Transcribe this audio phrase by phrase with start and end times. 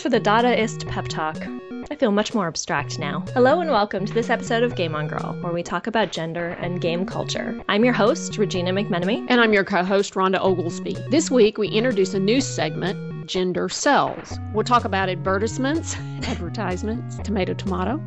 [0.00, 1.36] For the Dadaist pep talk.
[1.90, 3.22] I feel much more abstract now.
[3.34, 6.56] Hello and welcome to this episode of Game On Girl, where we talk about gender
[6.60, 7.62] and game culture.
[7.68, 9.26] I'm your host, Regina McMenemy.
[9.28, 10.96] And I'm your co host, Rhonda Oglesby.
[11.10, 14.38] This week, we introduce a new segment gender sells.
[14.52, 15.94] We'll talk about advertisements,
[16.24, 18.02] advertisements, tomato, tomato,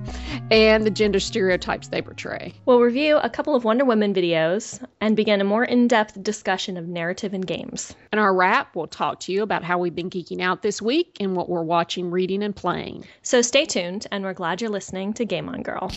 [0.51, 2.53] and the gender stereotypes they portray.
[2.65, 6.75] We'll review a couple of Wonder Woman videos and begin a more in depth discussion
[6.75, 7.95] of narrative in games.
[8.11, 11.17] In our wrap, we'll talk to you about how we've been geeking out this week
[11.21, 13.05] and what we're watching, reading, and playing.
[13.21, 15.89] So stay tuned, and we're glad you're listening to Game On Girl.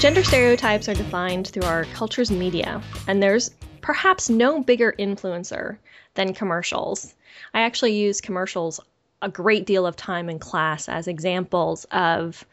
[0.00, 3.50] Gender stereotypes are defined through our culture's media, and there's
[3.82, 5.76] perhaps no bigger influencer
[6.14, 7.14] than commercials.
[7.52, 8.80] I actually use commercials
[9.20, 12.46] a great deal of time in class as examples of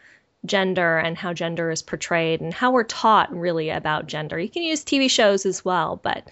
[0.45, 4.37] gender and how gender is portrayed and how we're taught really about gender.
[4.37, 6.29] You can use TV shows as well, but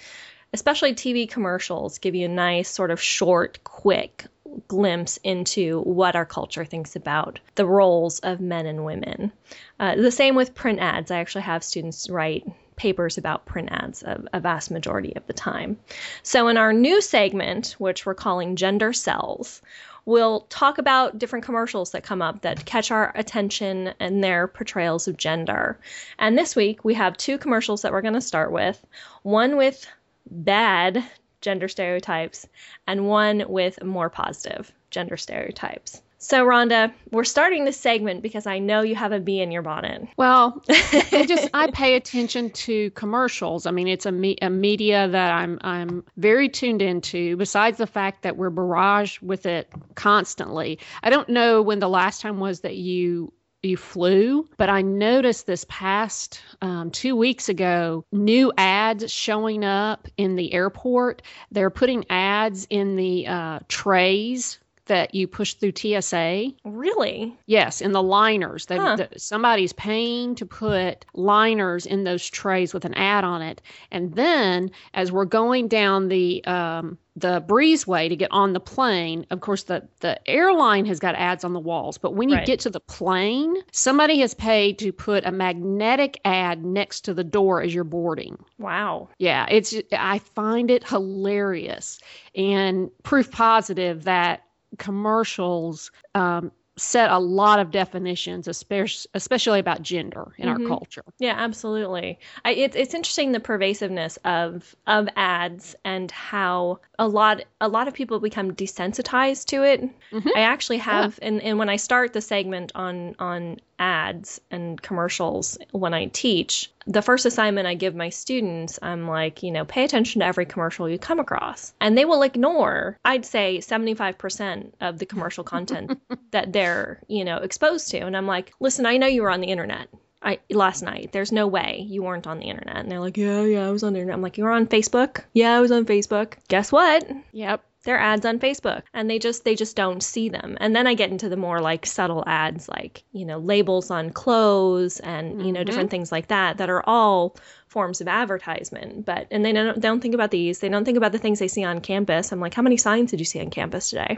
[0.52, 4.26] especially TV commercials give you a nice sort of short, quick
[4.68, 9.32] glimpse into what our culture thinks about the roles of men and women.
[9.80, 11.12] Uh, the same with print ads.
[11.12, 15.34] I actually have students write papers about print ads a, a, vast majority of the
[15.34, 15.78] time.
[16.24, 19.62] So, in our new segment, which we're calling Gender Sells,
[20.06, 25.08] we'll talk about different commercials that come up that catch our attention and their portrayals
[25.08, 25.80] of gender.
[26.20, 28.84] And this week, we have two commercials that we're going to start with
[29.24, 29.86] one with
[30.30, 31.04] bad
[31.46, 32.48] gender stereotypes,
[32.88, 36.02] and one with more positive gender stereotypes.
[36.18, 39.62] So, Rhonda, we're starting this segment because I know you have a bee in your
[39.62, 40.08] bonnet.
[40.18, 43.68] Well, I just I pay attention to commercials.
[43.68, 47.38] I mean, it's a, me- a media that I'm I'm very tuned into.
[47.38, 52.22] Besides the fact that we're barraged with it constantly, I don't know when the last
[52.22, 53.32] time was that you
[53.66, 54.48] you flew.
[54.58, 60.54] But I noticed this past um, two weeks ago new ads showing up in the
[60.54, 61.22] airport.
[61.52, 66.52] They're putting ads in the uh, trays that you push through TSA.
[66.64, 67.36] Really?
[67.46, 68.68] Yes, in the liners.
[68.68, 69.08] That, huh.
[69.18, 73.62] somebody's paying to put liners in those trays with an ad on it.
[73.92, 79.26] And then as we're going down the um, the breezeway to get on the plane,
[79.32, 82.46] of course, the, the airline has got ads on the walls, but when you right.
[82.46, 87.24] get to the plane, somebody has paid to put a magnetic ad next to the
[87.24, 88.38] door as you're boarding.
[88.60, 89.10] Wow.
[89.18, 92.00] Yeah, it's I find it hilarious
[92.36, 94.42] and proof positive that
[94.78, 100.64] commercials um, set a lot of definitions, especially especially about gender in mm-hmm.
[100.64, 101.04] our culture.
[101.20, 102.20] Yeah, absolutely.
[102.44, 107.88] I, it, it's interesting the pervasiveness of of ads and how a lot a lot
[107.88, 109.82] of people become desensitized to it.
[110.12, 110.30] Mm-hmm.
[110.36, 111.30] I actually have, yeah.
[111.30, 116.72] and, and when I start the segment on on ads and commercials when I teach,
[116.88, 120.46] the first assignment I give my students, I'm like, you know, pay attention to every
[120.46, 121.74] commercial you come across.
[121.82, 126.00] And they will ignore, I'd say 75% of the commercial content
[126.32, 128.00] that they're, you know, exposed to.
[128.00, 129.90] And I'm like, listen, I know you were on the internet.
[130.22, 131.12] I, last night.
[131.12, 132.78] There's no way you weren't on the internet.
[132.78, 134.16] And they're like, yeah, yeah, I was on the internet.
[134.16, 135.24] I'm like, you were on Facebook?
[135.34, 136.34] Yeah, I was on Facebook.
[136.48, 137.08] Guess what?
[137.32, 140.58] Yep their ads on Facebook and they just they just don't see them.
[140.60, 144.10] And then I get into the more like subtle ads like, you know, labels on
[144.10, 145.66] clothes and, you know, mm-hmm.
[145.66, 147.38] different things like that that are all
[147.68, 149.06] forms of advertisement.
[149.06, 150.60] But and they don't, they don't think about these.
[150.60, 152.32] They don't think about the things they see on campus.
[152.32, 154.18] I'm like, how many signs did you see on campus today?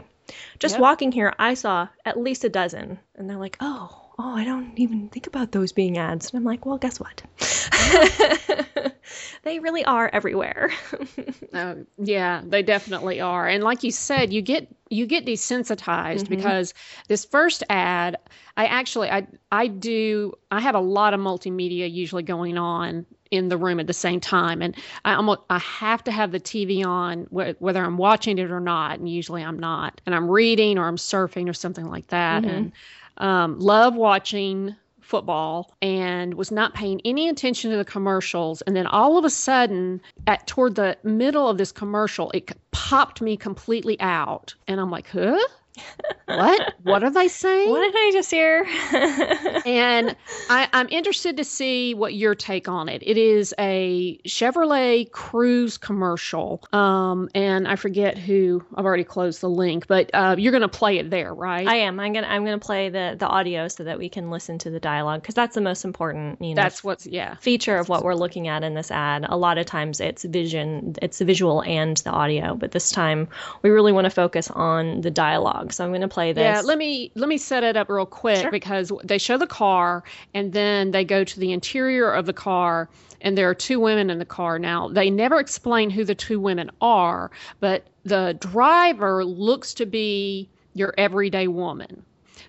[0.58, 0.80] Just yep.
[0.80, 2.98] walking here, I saw at least a dozen.
[3.14, 6.30] And they're like, "Oh, oh, I don't even think about those being ads.
[6.30, 7.22] And I'm like, well, guess what?
[9.44, 10.70] they really are everywhere.
[11.54, 13.46] uh, yeah, they definitely are.
[13.46, 16.34] And like you said, you get you get desensitized mm-hmm.
[16.34, 16.74] because
[17.08, 18.16] this first ad,
[18.56, 23.48] I actually I I do I have a lot of multimedia usually going on in
[23.48, 24.74] the room at the same time and
[25.04, 28.58] I almost I have to have the TV on wh- whether I'm watching it or
[28.58, 32.44] not and usually I'm not and I'm reading or I'm surfing or something like that
[32.44, 32.54] mm-hmm.
[32.54, 32.72] and
[33.18, 38.60] um, love watching football and was not paying any attention to the commercials.
[38.62, 43.22] And then all of a sudden at toward the middle of this commercial it popped
[43.22, 44.54] me completely out.
[44.66, 45.38] And i'm like huh
[46.26, 46.74] what?
[46.82, 47.70] What are they saying?
[47.70, 48.66] What did I just hear?
[49.66, 50.16] and
[50.50, 53.02] I, am interested to see what your take on it.
[53.04, 58.64] It is a Chevrolet Cruze commercial, um, and I forget who.
[58.74, 61.66] I've already closed the link, but uh, you're going to play it there, right?
[61.66, 61.98] I am.
[62.00, 64.80] I'm gonna I'm gonna play the the audio so that we can listen to the
[64.80, 66.40] dialogue because that's the most important.
[66.40, 69.26] You know, that's what's yeah feature of what we're looking at in this ad.
[69.28, 73.28] A lot of times it's vision, it's the visual and the audio, but this time
[73.62, 76.42] we really want to focus on the dialogue So I'm going to play this.
[76.42, 78.50] Yeah, let me let me set it up real quick Sure.
[78.50, 80.04] because they show the car
[80.34, 82.88] and then they go to the interior of the car
[83.20, 84.58] and there are two women in the car.
[84.58, 87.30] Now, they never explain who the two women are,
[87.60, 92.04] but the driver looks to be your everyday woman.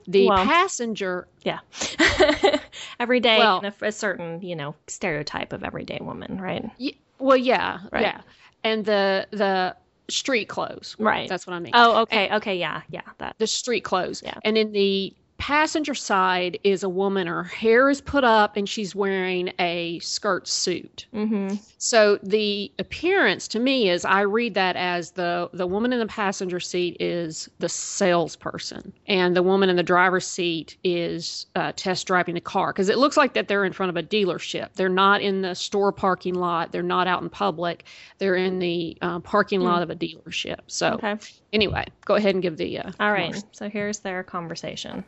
[0.08, 1.60] The Well- passenger yeah.
[3.00, 6.70] Every day, Well- a, a certain, you know, stereotype of everyday woman, right?
[6.80, 8.02] y- well, yeah, Right.
[8.04, 8.22] yeah.
[8.64, 9.76] And the the
[10.10, 10.96] street clothes.
[11.00, 11.30] Right.
[11.30, 11.72] That's what I mean.
[11.74, 13.36] Oh, okay, okay, yeah, yeah, that.
[13.38, 14.22] the street clothes.
[14.24, 14.40] Yeah.
[14.44, 17.26] And in the passenger side is a woman.
[17.26, 21.08] Her hair is put up and she's wearing a skirt suit.
[21.14, 21.56] Mm-hmm.
[21.78, 26.06] So the appearance to me is I read that as the the woman in the
[26.06, 32.06] passenger seat is the salesperson and the woman in the driver's seat is uh, test
[32.06, 34.74] driving the car because it looks like that they're in front of a dealership.
[34.74, 36.72] They're not in the store parking lot.
[36.72, 37.86] They're not out in public.
[38.18, 40.60] They're in the uh, parking lot of a dealership.
[40.68, 41.16] So Okay.
[41.54, 43.28] Anyway, go ahead and give the uh, All right.
[43.28, 43.50] commercial.
[43.52, 45.04] So here's their conversation.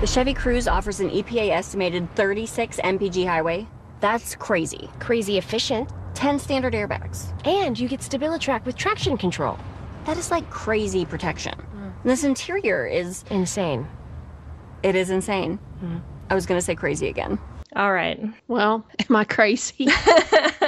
[0.00, 3.66] The Chevy Cruze offers an EPA estimated 36 mpg highway.
[4.00, 4.88] That's crazy.
[4.98, 5.90] Crazy efficient.
[6.14, 7.26] 10 standard airbags.
[7.46, 9.58] And you get StabiliTrak with traction control.
[10.06, 11.54] That is like crazy protection.
[12.02, 13.86] This interior is, Insane.
[14.82, 15.58] it is insane.
[16.30, 17.38] I was gonna say crazy again.
[17.76, 18.18] All right.
[18.48, 19.86] Well, am I crazy?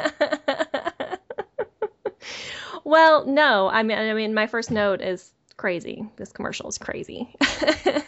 [2.93, 3.69] Well, no.
[3.69, 6.07] I mean, I mean, my first note is crazy.
[6.17, 7.35] This commercial is crazy.
[7.41, 8.03] I,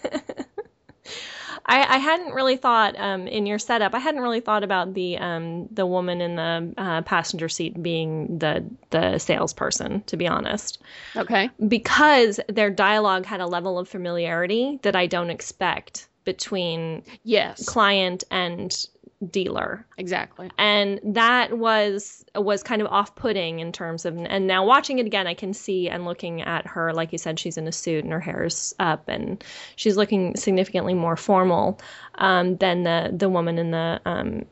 [1.94, 3.94] I hadn't really thought um, in your setup.
[3.94, 8.36] I hadn't really thought about the um, the woman in the uh, passenger seat being
[8.36, 10.02] the the salesperson.
[10.02, 10.82] To be honest,
[11.16, 11.48] okay.
[11.66, 17.66] because their dialogue had a level of familiarity that I don't expect between Yes.
[17.66, 18.86] client and
[19.30, 20.50] dealer Exactly.
[20.58, 25.26] and that was was kind of off-putting in terms of and now watching it again
[25.26, 28.12] i can see and looking at her like you said she's in a suit and
[28.12, 29.42] her hair's up and
[29.76, 31.80] she's looking significantly more formal
[32.16, 34.44] um, than the the woman in the um,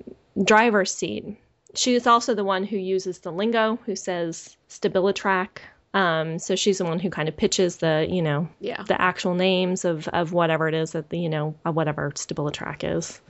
[0.45, 1.25] driver's seat
[1.75, 5.59] she is also the one who uses the lingo who says StabiliTrak
[5.95, 8.83] um, so she's the one who kind of pitches the you know Yeah.
[8.85, 13.21] the actual names of of whatever it is that the you know whatever StabiliTrak is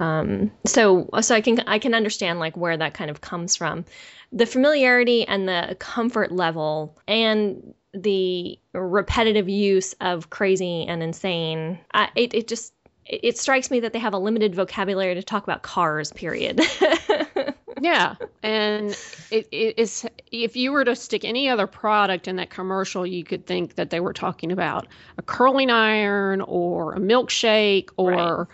[0.00, 3.84] um, so so I can I can understand like where that kind of comes from,
[4.32, 11.78] the familiarity and the comfort level and the repetitive use of crazy and insane.
[11.92, 12.72] I, it it just
[13.06, 16.12] it it strikes me that they have a limited vocabulary to talk about cars.
[16.12, 16.60] Period.
[17.80, 18.14] Yeah.
[18.42, 18.90] And
[19.30, 23.24] it, it is if you were to stick any other product in that commercial, you
[23.24, 24.86] could think that they were talking about
[25.18, 28.46] a curling iron or a milkshake or Right.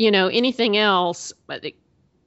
[0.00, 1.62] You know anything else but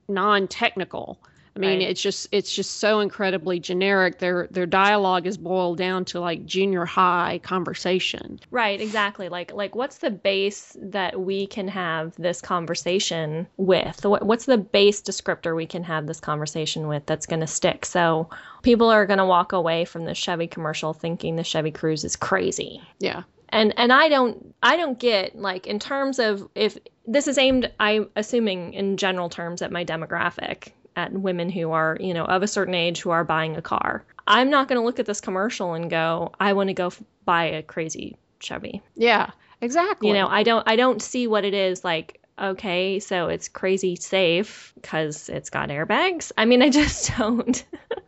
[0.07, 1.19] non-technical.
[1.55, 1.89] I mean, Right.
[1.89, 4.19] it's just it's just so incredibly generic.
[4.19, 8.39] Their their dialogue is boiled down to like junior high conversation.
[8.51, 9.27] Right, exactly.
[9.27, 14.03] Like like what's the base that we can have this conversation with?
[14.05, 17.85] What's the base descriptor we can have this conversation with that's going to stick?
[17.85, 18.29] So
[18.61, 22.15] people are going to walk away from the Chevy commercial thinking the Chevy Cruze is
[22.15, 22.81] crazy.
[22.99, 23.23] Yeah.
[23.49, 27.71] And and I don't I don't get like in terms of if this is aimed
[27.79, 32.44] I'm assuming in general terms at my demographic at women who are, you know, of
[32.44, 34.05] a certain age who are buying a car.
[34.27, 37.01] I'm not going to look at this commercial and go, I want to go f-
[37.25, 39.31] buy a crazy Chevy Yeah.
[39.61, 40.09] Exactly.
[40.09, 43.95] you know i don't i don't see what it is like okay so it's crazy
[43.95, 47.63] safe because it's got airbags i mean i just don't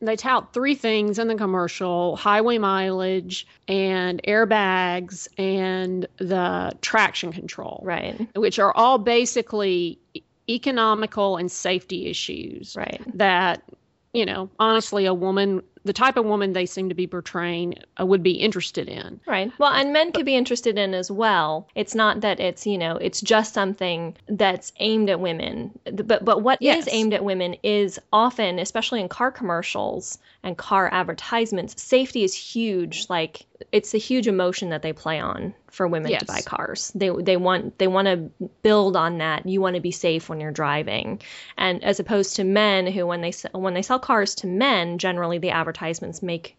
[0.00, 7.80] they tout three things in the commercial highway mileage and airbags and the traction control.
[7.84, 8.28] Right.
[8.34, 9.98] Which are all basically
[10.48, 13.00] economical and safety issues right.
[13.14, 13.62] that
[14.12, 18.04] you know honestly a woman the type of woman they seem to be portraying uh,
[18.06, 19.20] would be interested in.
[19.26, 19.50] Right.
[19.58, 21.68] Well and men could be interested in as well.
[21.74, 25.78] It's not that it's you know it's just something that's aimed at women.
[25.84, 26.88] But but what is Yes.
[26.90, 33.06] aimed at women is often especially in car commercials and car advertisements safety is huge.
[33.08, 36.20] Like it's a huge emotion that they play on for women Yes.
[36.20, 39.80] to buy cars they they want they want to build on that you want to
[39.80, 41.20] be safe when you're driving
[41.56, 45.38] and as opposed to men who when they when they sell cars to men generally
[45.38, 46.56] the advertisements make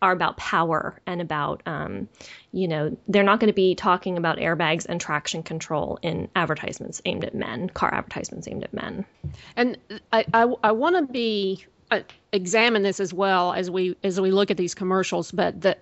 [0.00, 2.08] are about power and about um,
[2.52, 7.02] you know they're not going to be talking about airbags and traction control in advertisements
[7.04, 9.04] aimed at men car advertisements aimed at men
[9.56, 9.76] and
[10.12, 12.00] I I, I want to be uh,
[12.32, 15.32] examine this as well as we as we look at these commercials.
[15.32, 15.76] But the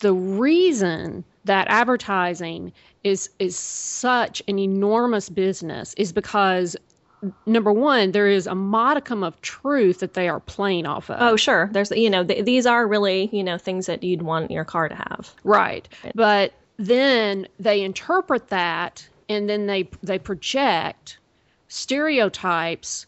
[0.00, 2.72] the reason that advertising
[3.04, 6.76] is is such an enormous business is because
[7.46, 11.18] number one, there is a modicum of truth that they are playing off of.
[11.20, 11.70] Oh, sure.
[11.72, 14.88] There's, you know, th- these are really, you know, things that you'd want your car
[14.88, 15.32] to have.
[15.44, 15.88] Right.
[16.14, 21.18] But then they interpret that and then they they project
[21.68, 23.06] stereotypes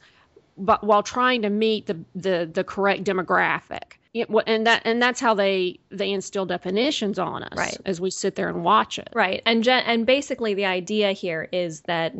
[0.56, 3.93] but while trying to meet the the, the correct demographic.
[4.14, 7.76] It, and that and that's how they they instill definitions on us Right.
[7.84, 9.10] as we sit there and watch it.
[9.12, 9.42] Right.
[9.44, 12.14] And gen- and basically the idea here is that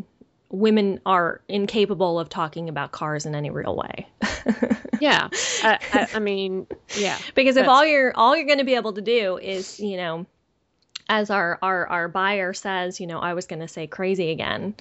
[0.51, 4.07] women are incapable of talking about cars in any real way.
[5.01, 5.29] Yeah.
[5.63, 7.19] I, I, I mean, yeah.
[7.35, 10.25] because if all you're all you're going to be able to do is, you know,
[11.09, 14.75] as our our our buyer says, you know, I was going to say crazy again.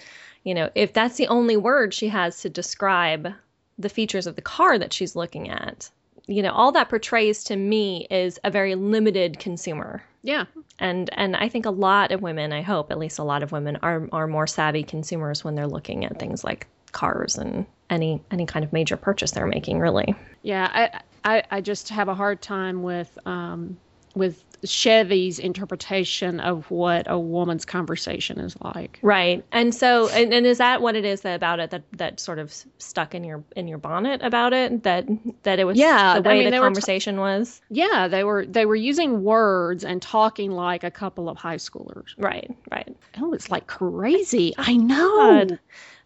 [0.44, 3.34] You know, if that's the only word she has to describe
[3.80, 5.90] the features of the car that she's looking at,
[6.28, 10.04] you know, all that portrays to me is a very limited consumer.
[10.24, 10.46] Yeah.
[10.80, 13.52] and and I think a lot of women, I hope at least a lot of
[13.52, 18.22] women are are more savvy consumers when they're looking at things like cars and any
[18.32, 20.16] any kind of major purchase they're making really.
[20.42, 21.02] Yeah, I,
[21.38, 23.78] I I just have a hard time with um
[24.16, 28.98] with Chevy's interpretation of what a woman's conversation is like.
[29.02, 29.44] Right.
[29.52, 32.40] And so and, and is that what it is that about it that that sort
[32.40, 35.06] of stuck in your in your bonnet about it that
[35.44, 37.62] that it was Yeah, the I way mean, the they were t- conversation was?
[37.70, 42.14] Yeah, they were they were using words and talking like a couple of high schoolers.
[42.18, 42.96] Right, right.
[43.18, 44.54] Oh, it's like crazy.
[44.58, 45.46] I know.
[45.48, 45.60] God.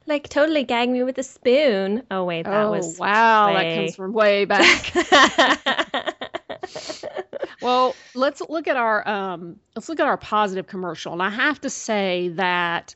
[0.08, 2.04] Like totally gag me with a spoon.
[2.10, 4.94] Oh wait, that oh was wow, that comes from way back.
[7.62, 11.60] well, let's look at our um, let's look at our positive commercial, and I have
[11.62, 12.96] to say that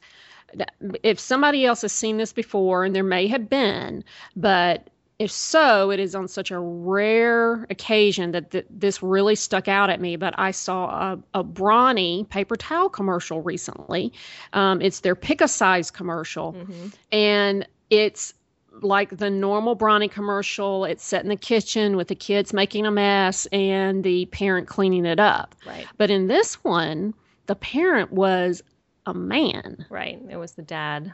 [1.03, 4.03] if somebody else has seen this before, and there may have been,
[4.35, 4.89] but
[5.21, 9.89] if so, it is on such a rare occasion that th- this really stuck out
[9.89, 10.15] at me.
[10.15, 14.11] But I saw a, a Brawny paper towel commercial recently.
[14.53, 16.93] Um, it's their pick a size commercial, Mhm.
[17.11, 18.33] and it's
[18.81, 20.85] like the normal Brawny commercial.
[20.85, 25.05] It's set in the kitchen with the kids making a mess and the parent cleaning
[25.05, 25.53] it up.
[25.67, 27.13] Right, But in this one,
[27.47, 28.63] the parent was
[29.05, 29.85] a man.
[29.89, 30.19] right.
[30.29, 31.13] It was the dad.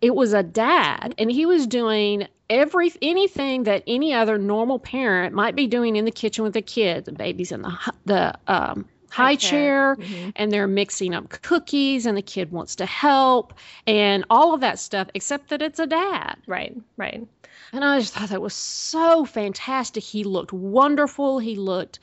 [0.00, 5.34] It was a dad, and he was doing every anything that any other normal parent
[5.34, 7.06] might be doing in the kitchen with the kids.
[7.06, 10.32] The baby's in the the um, high chair, Mhm.
[10.36, 13.54] and they're mixing up cookies, and the kid wants to help,
[13.86, 16.36] and all of that stuff, except that it's a dad.
[16.46, 17.26] Right, right.
[17.72, 20.02] And I just thought that was so fantastic.
[20.02, 21.38] He looked wonderful.
[21.38, 21.98] He looked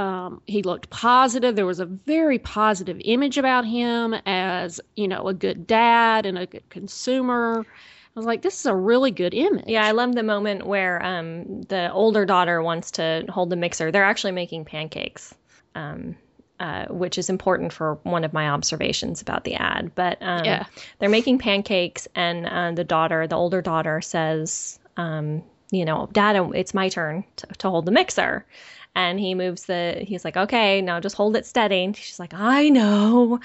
[0.00, 1.56] um, he looked positive.
[1.56, 6.38] There was a very positive image about him as you know a good dad and
[6.38, 7.66] a good consumer.
[7.66, 9.66] I was like, this is a really good image.
[9.68, 13.92] Yeah, I love the moment where um, the older daughter wants to hold the mixer.
[13.92, 15.34] They're actually making pancakes,
[15.74, 16.16] um,
[16.58, 19.92] uh, which is important for one of my observations about the ad.
[19.94, 20.64] But um, Yeah.
[20.98, 26.36] they're making pancakes, and uh, the daughter, the older daughter, says, um, "You know, Dad,
[26.54, 28.46] it's my turn to, to hold the mixer."
[28.94, 31.84] And he moves the, he's like, okay, now just hold it steady.
[31.84, 33.38] And she's like, I know.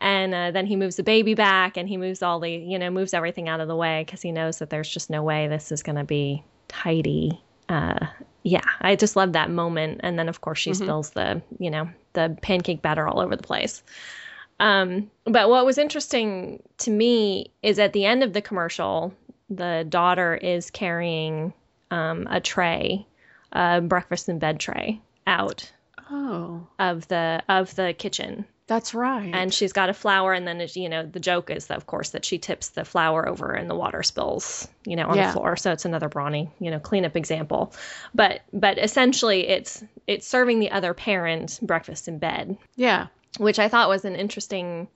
[0.00, 2.90] And uh, then he moves the baby back and he moves all the, you know,
[2.90, 5.72] moves everything out of the way because he knows that there's just no way this
[5.72, 7.40] is going to be tidy.
[7.68, 8.06] Uh,
[8.42, 10.00] yeah, I just love that moment.
[10.02, 13.42] And then, of course, she spills the, you know, the pancake batter all over the
[13.42, 13.82] place.
[14.60, 19.14] Um, but what was interesting to me is at the end of the commercial,
[19.48, 21.52] the daughter is carrying
[21.90, 23.06] um, a tray,
[23.82, 25.70] breakfast in bed tray, out
[26.10, 29.30] Oh, of the of the kitchen, that's right.
[29.34, 30.34] and she's got a flower.
[30.34, 33.26] And then you know the joke is that, of course that she tips the flower
[33.26, 35.28] over and the water spills, you know, on Yeah.
[35.28, 35.56] the floor.
[35.56, 37.72] So it's another brawny, you know, cleanup example.
[38.14, 43.06] But but essentially, it's it's serving the other parent breakfast in bed yeah.
[43.38, 44.88] which I thought was an interesting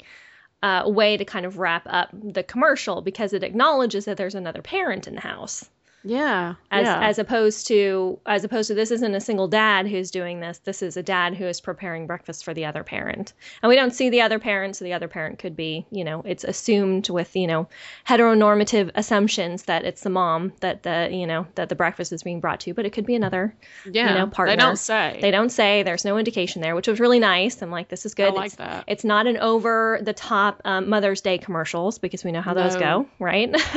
[0.63, 4.61] uh, way to kind of wrap up the commercial because it acknowledges that there's another
[4.63, 5.71] parent in the house.
[6.07, 6.55] Yeah.
[6.71, 7.09] As, yeah.
[7.09, 10.83] as opposed to as opposed to this isn't a single dad who's doing this this
[10.83, 13.33] is a dad who is preparing breakfast for the other parent
[13.63, 16.23] and we don't see the other parent so the other parent could be you know
[16.25, 17.69] it's assumed with you know
[18.07, 22.41] heteronormative assumptions that it's the mom that the you know that the breakfast is being
[22.41, 23.55] brought to but it could be another
[23.91, 24.15] yeah.
[24.15, 24.53] know, partner.
[24.53, 25.19] They don't say.
[25.21, 28.15] they don't say there's no indication there which was really nice i'm like this is
[28.15, 28.85] good I like It's- that.
[28.87, 32.77] it's not an over the top um, Mother's Day commercials because we know how those
[32.77, 33.51] go, right?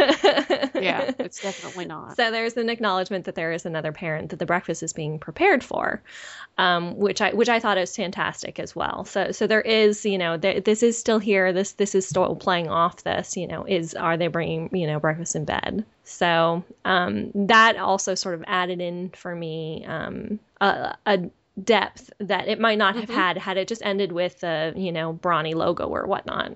[0.76, 2.18] yeah, it's definitely not.
[2.20, 5.64] So there's an acknowledgement that there is another parent that the breakfast is being prepared
[5.64, 6.02] for,
[6.58, 9.06] um, which I which I thought is fantastic as well.
[9.06, 11.54] So so there is you know th- this is still here.
[11.54, 13.38] This this is still playing off this.
[13.38, 15.86] You know is are they bringing you know breakfast in bed?
[16.04, 21.20] So um, that also sort of added in for me um, a, a
[21.64, 25.14] depth that it might not have had had it just ended with the you know
[25.14, 26.52] brawny logo or whatnot.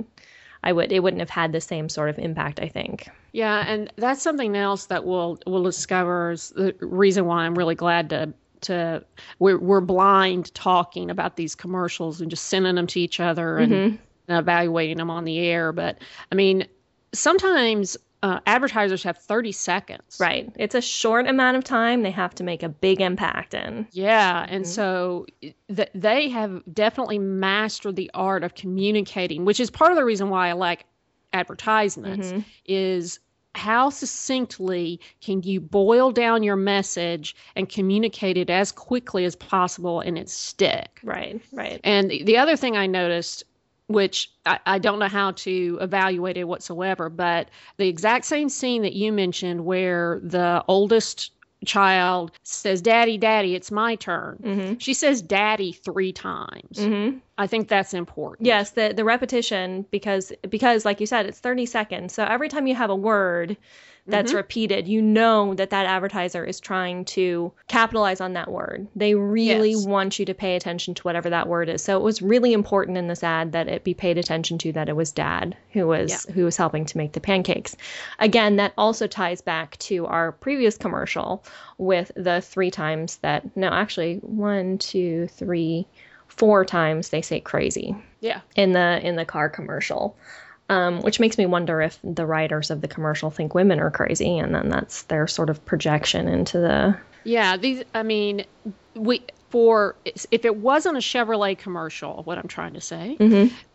[0.62, 2.60] I would it wouldn't have had the same sort of impact.
[2.60, 3.08] I think.
[3.34, 7.76] Yeah, and that's something else that we'll we'll discover is the reason why I'm really
[7.76, 9.04] glad to to
[9.40, 13.72] we're we're blind talking about these commercials and just sending them to each other and,
[13.74, 13.96] Mm-hmm.
[14.30, 15.74] and evaluating them on the air.
[15.74, 15.98] But
[16.32, 16.66] I mean,
[17.12, 20.18] sometimes uh, advertisers have 30 seconds.
[20.18, 20.50] Right.
[20.56, 23.86] It's a short amount of time they have to make a big impact in.
[23.92, 29.92] Yeah, and so th- they have definitely mastered the art of communicating, which is part
[29.92, 30.86] of the reason why I like
[31.34, 32.42] advertisements mm-hmm.
[32.66, 33.20] is
[33.56, 40.00] how succinctly can you boil down your message and communicate it as quickly as possible
[40.00, 41.00] and it stick.
[41.04, 41.80] Right, right.
[41.84, 43.44] And the the other thing I noticed,
[43.88, 48.82] which I, I don't know how to evaluate it whatsoever, but the exact same scene
[48.82, 51.32] that you mentioned where the oldest
[51.66, 54.78] child says, Daddy, Daddy, it's my turn.
[54.80, 56.78] She says daddy three times.
[56.78, 57.18] Mm-hmm.
[57.38, 58.46] I think that's important.
[58.46, 62.14] Yes, the the repetition because because like you said, it's 30 seconds.
[62.14, 63.58] So every time you have a word
[64.06, 64.38] that's mm-hmm.
[64.38, 68.88] repeated, you know that that advertiser is trying to capitalize on that word.
[68.96, 69.86] They really Yes.
[69.86, 71.82] want you to pay attention to whatever that word is.
[71.82, 74.90] So it was really important in this ad that it be paid attention to that
[74.90, 77.78] it was dad who was who was helping to make the pancakes.
[78.20, 81.44] Again, that also ties back to our previous commercial
[81.78, 85.88] with the three times that no, actually one, two, three,
[86.28, 88.42] four times they say crazy Yeah.
[88.56, 90.18] in the in the car commercial
[90.70, 94.38] um, which makes me wonder if the writers of the commercial think women are crazy
[94.38, 97.58] and then that's their sort of projection into the Yeah.
[97.58, 98.46] These, I mean,
[98.96, 103.18] we, for, if it wasn't a Chevrolet commercial, what I'm trying to say,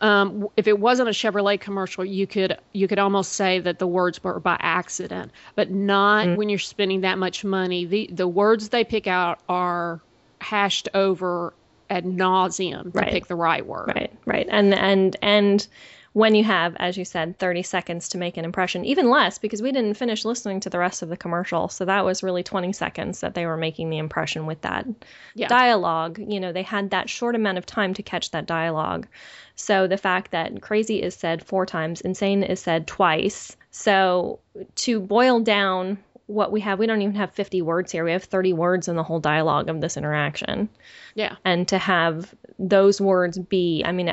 [0.01, 3.87] um, if it wasn't a Chevrolet commercial, you could, you could almost say that the
[3.87, 7.85] words were by accident, but not when you're spending that much money.
[7.85, 10.01] The, the words they pick out are
[10.41, 11.53] hashed over
[11.91, 13.11] ad nauseum to Right.
[13.13, 13.89] pick the right word.
[13.95, 15.67] right right and and and
[16.15, 19.61] when you have as you said 30 seconds to make an impression even less because
[19.63, 21.69] we didn't finish listening to the rest of the commercial.
[21.69, 24.87] So that was really 20 seconds that they were making the impression with that
[25.35, 25.49] Yeah.
[25.49, 26.19] dialogue.
[26.19, 29.07] You know they had that short amount of time to catch that dialogue.
[29.55, 33.57] So the fact that crazy is said four times insane is said twice.
[33.71, 34.39] So
[34.77, 38.05] to boil down what we have we don't even have 50 words here.
[38.05, 40.69] We have 30 words in the whole dialogue of this interaction.
[41.15, 41.37] Yeah.
[41.45, 44.09] and to have those words be i mean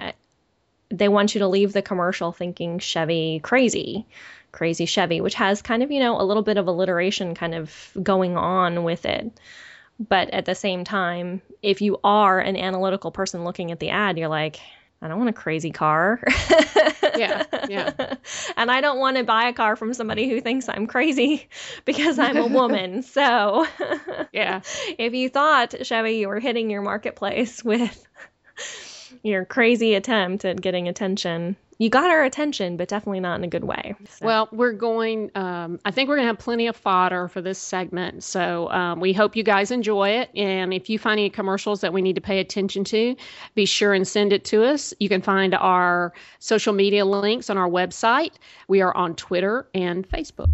[0.89, 4.05] they want you to leave the commercial thinking chevy crazy
[4.51, 7.91] crazy chevy which has kind of you know a little bit of alliteration kind of
[8.01, 9.31] going on with it
[9.99, 14.17] but at the same time if you are an analytical person looking at the ad
[14.17, 14.59] you're like
[15.01, 16.21] i don't want a crazy car
[17.17, 17.43] Yeah.
[17.69, 18.15] Yeah.
[18.57, 21.47] and i don't want to buy a car from somebody who thinks i'm crazy
[21.85, 23.65] because i'm a woman so
[24.31, 24.61] Yeah.
[24.97, 28.05] if you thought Chevy you were hitting your marketplace with
[29.23, 33.47] your crazy attempt at getting attention, you got our attention, but definitely not in a
[33.47, 33.95] good way.
[34.09, 37.41] So- Well, we're going, um, I think we're going to have plenty of fodder for
[37.41, 38.23] this segment.
[38.23, 40.29] So um, we hope you guys enjoy it.
[40.35, 43.15] And if you find any commercials that we need to pay attention to,
[43.55, 44.93] be sure and send it to us.
[44.99, 48.31] You can find our social media links on our website.
[48.69, 50.53] We are on Twitter and Facebook.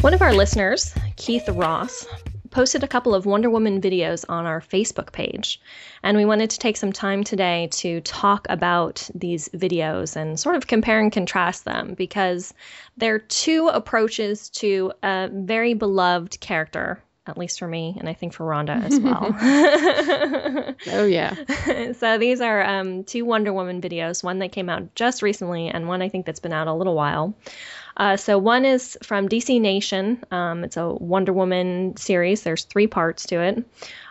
[0.00, 2.06] One of our listeners, Keith Ross,
[2.50, 5.60] posted a couple of Wonder Woman videos on our Facebook page.
[6.02, 10.56] And we wanted to take some time today to talk about these videos and sort
[10.56, 12.52] of compare and contrast them because
[12.96, 18.32] they're two approaches to a very beloved character, at least for me, and I think
[18.32, 19.36] for Rhonda as well.
[20.92, 21.92] Oh, yeah.
[21.92, 25.86] so these are um, two Wonder Woman videos, one that came out just recently and
[25.86, 27.34] one I think that's been out a little while.
[27.96, 30.22] Uh, so one is from DC Nation.
[30.30, 32.42] Um, it's a Wonder Woman series.
[32.42, 33.64] There's three parts to it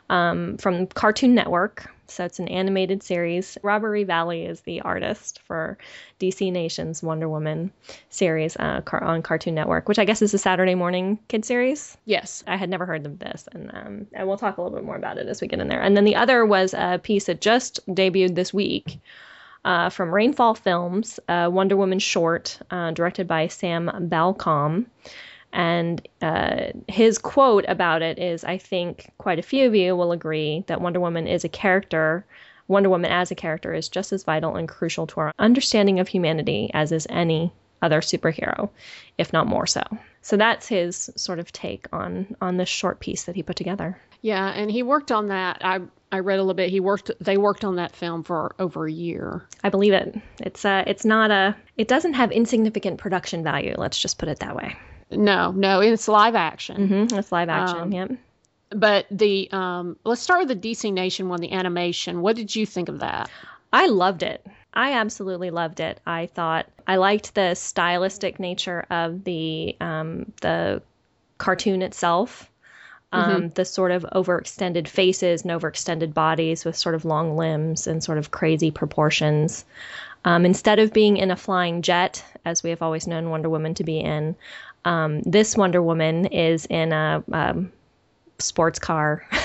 [0.10, 1.90] um, from Cartoon Network.
[2.08, 3.58] So it's an animated series.
[3.62, 5.78] Robert Valley is the artist for
[6.20, 7.72] DC Nation's Wonder Woman
[8.10, 11.98] series uh, car- on Cartoon Network, which I guess is a Saturday morning kid series.
[12.06, 12.44] Yes.
[12.48, 14.96] I had never heard of this, and um, and we'll talk a little bit more
[14.96, 15.82] about it as we get in there.
[15.82, 19.00] And then the other was a piece that just debuted this week
[19.66, 24.86] uh, from Rainfall Films, a Wonder Woman short uh, directed by Sam Balcomb.
[25.52, 30.12] And uh, his quote about it is I think quite a few of you will
[30.12, 32.26] agree that Wonder Woman is a character.
[32.68, 36.08] Wonder Woman as a character is just as vital and crucial to our understanding of
[36.08, 38.70] humanity as is any other superhero,
[39.18, 39.82] if not more so.
[40.22, 44.00] So that's his sort of take on on this short piece that he put together.
[44.22, 44.50] Yeah.
[44.50, 45.64] And he worked on that.
[45.64, 45.80] I,
[46.12, 46.70] I read a little bit.
[46.70, 49.46] He worked, they worked on that film for over a year.
[49.64, 50.16] I believe it.
[50.40, 53.76] It's uh it's not a it doesn't have insignificant production value.
[53.78, 54.76] Let's just put it that way.
[55.12, 56.88] No, no, it's live action.
[57.08, 57.78] hmm It's live action.
[57.80, 58.12] Um, yep.
[58.72, 62.22] but the um, let's start with the DC Nation one, the animation.
[62.22, 63.30] What did you think of that?
[63.72, 64.46] I loved it.
[64.74, 66.00] I absolutely loved it.
[66.06, 70.82] I thought I liked the stylistic nature of the um, the
[71.38, 72.52] cartoon itself.
[73.12, 78.04] Um, The sort of overextended faces and overextended bodies with sort of long limbs and
[78.04, 79.66] sort of crazy proportions.
[80.26, 83.74] Um, instead of being in a flying jet, as we have always known Wonder Woman
[83.76, 84.36] to be in,
[84.86, 87.72] um, this Wonder Woman is in a um,
[88.38, 89.26] sports car.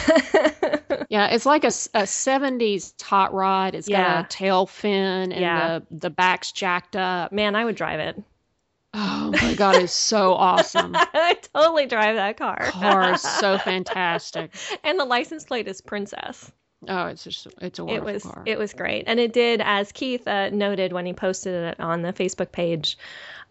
[1.11, 3.75] Yeah, it's like a 70s hot rod.
[3.75, 4.23] It's Yeah.
[4.23, 5.79] got a tail fin and Yeah.
[5.79, 7.31] the, the back's jacked up.
[7.31, 8.21] Man, I would drive it.
[8.97, 10.93] Oh my God, it's so awesome.
[10.97, 12.59] I totally drive that car.
[12.61, 14.55] Car is so fantastic.
[14.85, 16.53] and the license plate is Princess.
[16.87, 18.43] Oh, it's just, it's a It wonderful was car.
[18.47, 22.03] it was great, and it did, as Keith uh, noted when he posted it on
[22.03, 22.97] the Facebook page.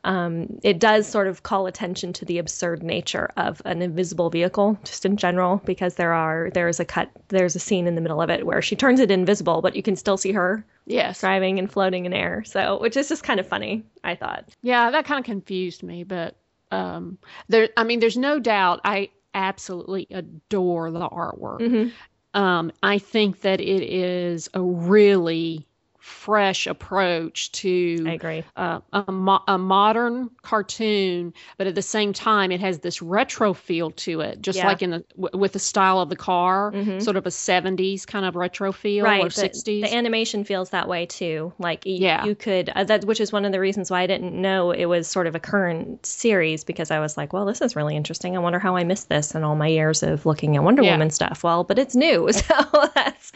[0.04, 4.78] Um, it does sort of call attention to the absurd nature of an invisible vehicle,
[4.84, 8.02] just in general, because there are there is a cut, there's a scene in the
[8.02, 11.22] middle of it where she turns it invisible, but you can still see her yes.
[11.22, 12.44] driving and floating in air.
[12.46, 14.46] So, which is just kind of funny, I thought.
[14.62, 16.36] Yeah, that kind of confused me, but
[16.72, 17.70] um, there.
[17.78, 18.82] I mean, there's no doubt.
[18.84, 21.60] I absolutely adore the artwork.
[21.62, 21.92] Mhm.
[22.34, 25.68] Um, I think that it is a really
[26.04, 28.44] fresh approach to I agree.
[28.58, 33.54] uh, a, mo- a modern cartoon, but at the same time, it has this retro
[33.54, 34.68] feel to it, just Yeah.
[34.68, 37.02] like in the w- with the style of the car, Mhm.
[37.02, 39.82] sort of a '70s kind of retro feel right or the, '60s.
[39.84, 42.26] the animation feels that way too like y- Yeah.
[42.26, 44.86] you could uh, that which is one of the reasons why i didn't know it
[44.86, 48.36] was sort of a current series because i was like well this is really interesting
[48.36, 50.92] i wonder how i missed this in all my years of looking at wonder Yeah.
[50.92, 52.56] woman stuff well but it's new so
[52.94, 53.32] that's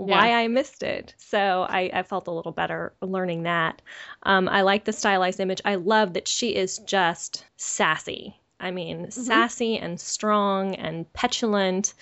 [0.00, 0.38] why Yeah.
[0.38, 3.82] i missed it so I, I felt a little better learning that
[4.22, 9.10] um, i like the stylized image i love that she is just sassy i mean
[9.10, 11.94] sassy and strong and petulant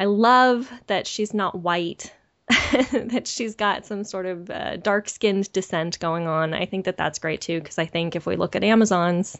[0.00, 2.12] I love that she's not white,
[2.48, 6.52] that she's got some sort of uh, dark skinned descent going on.
[6.52, 9.38] I think that that's great too, because I think if we look at Amazons,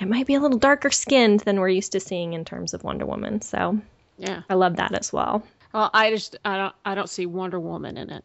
[0.00, 2.84] it might be a little darker skinned than we're used to seeing in terms of
[2.84, 3.42] Wonder Woman.
[3.42, 3.78] So
[4.16, 4.42] yeah.
[4.48, 5.42] I love that as well.
[5.72, 8.24] Well, I just I don't I don't see Wonder Woman in it.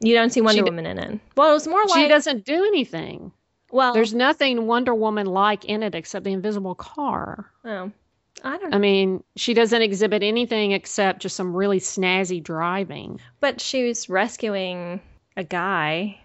[0.00, 1.20] You don't see Wonder She d- Woman in it.
[1.36, 3.32] Well, it was more like She doesn't do anything.
[3.72, 7.50] well, There's nothing Wonder Woman like in it except the invisible car.
[7.64, 7.90] oh,
[8.42, 13.20] I don't I mean, she doesn't exhibit anything except just some really snazzy driving.
[13.40, 15.00] but she was rescuing
[15.36, 16.18] a guy,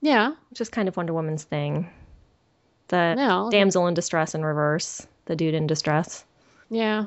[0.00, 0.32] Yeah.
[0.50, 1.90] which is kind of Wonder Woman's thing.
[2.88, 3.48] The No.
[3.50, 6.24] damsel in distress in reverse, the dude in distress.
[6.70, 7.06] Yeah.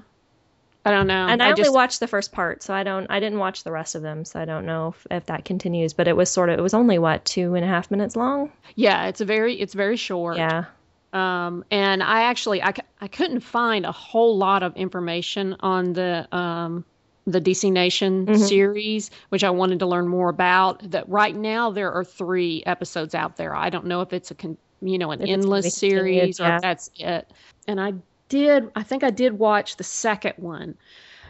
[0.86, 1.28] I don't know.
[1.28, 3.08] and I, only just, watched the first part, so I don't.
[3.10, 5.93] I didn't watch the rest of them, so I don't know if, if that continues.
[5.93, 6.60] But it was sort of.
[6.60, 8.52] It was only what two and a half minutes long.
[8.76, 10.38] Yeah, it's a very it's very short.
[10.38, 10.65] Yeah.
[11.12, 16.28] Um, and I actually I, I couldn't find a whole lot of information on the
[16.36, 16.86] um,
[17.26, 18.38] the DC Nation Mhm.
[18.38, 20.91] series, which I wanted to learn more about.
[20.91, 23.56] That right now there are three episodes out there.
[23.56, 25.80] I don't know if it's a con, you know an If it's gonna be endless
[25.80, 27.32] continued, series or if that's it.
[27.67, 27.93] And I
[28.29, 30.77] did I think I did watch the second one,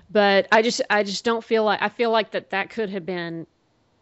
[0.10, 3.06] but I just I just don't feel like I feel like that that could have
[3.06, 3.48] been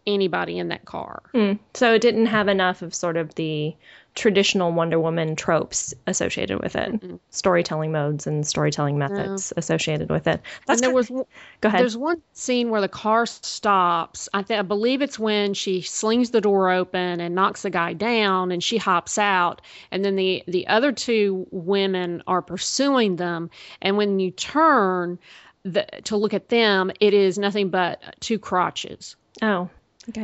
[0.06, 1.24] anybody in that car.
[1.32, 1.54] Hmm.
[1.74, 3.76] So it didn't have enough of sort of the
[4.16, 10.42] traditional Wonder Woman tropes associated with it, storytelling modes and storytelling methods associated with it.
[10.68, 11.26] That's and there was Go
[11.64, 11.82] ahead.
[11.82, 14.30] There's one scene where the car stops.
[14.34, 17.94] I, th- I believe it's when she slings the door open and knocks the guy
[17.94, 19.62] down, and she hops out.
[19.92, 23.50] And then the the other two women are pursuing them.
[23.82, 25.18] And when you turn
[25.64, 29.16] the, to look at them, it is nothing but two crotches.
[29.42, 29.70] Oh.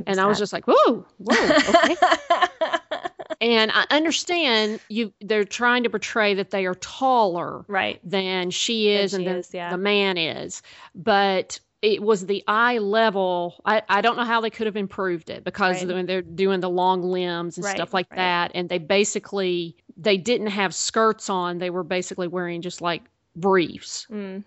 [0.05, 1.95] And I was just like, whoa, whoa, okay.
[3.41, 5.13] and I understand you.
[5.21, 7.99] They're trying to portray that they are taller right.
[8.03, 9.69] than she is Than and she then is, yeah.
[9.71, 10.61] the man is.
[10.95, 13.61] But it was the eye level.
[13.65, 15.93] I, I don't know how they could have improved it because Right.
[15.95, 18.17] when they're doing the long limbs and Right, stuff like right.
[18.17, 21.57] that, and they basically they didn't have skirts on.
[21.57, 23.03] They were basically wearing just like
[23.35, 24.43] briefs, Mm.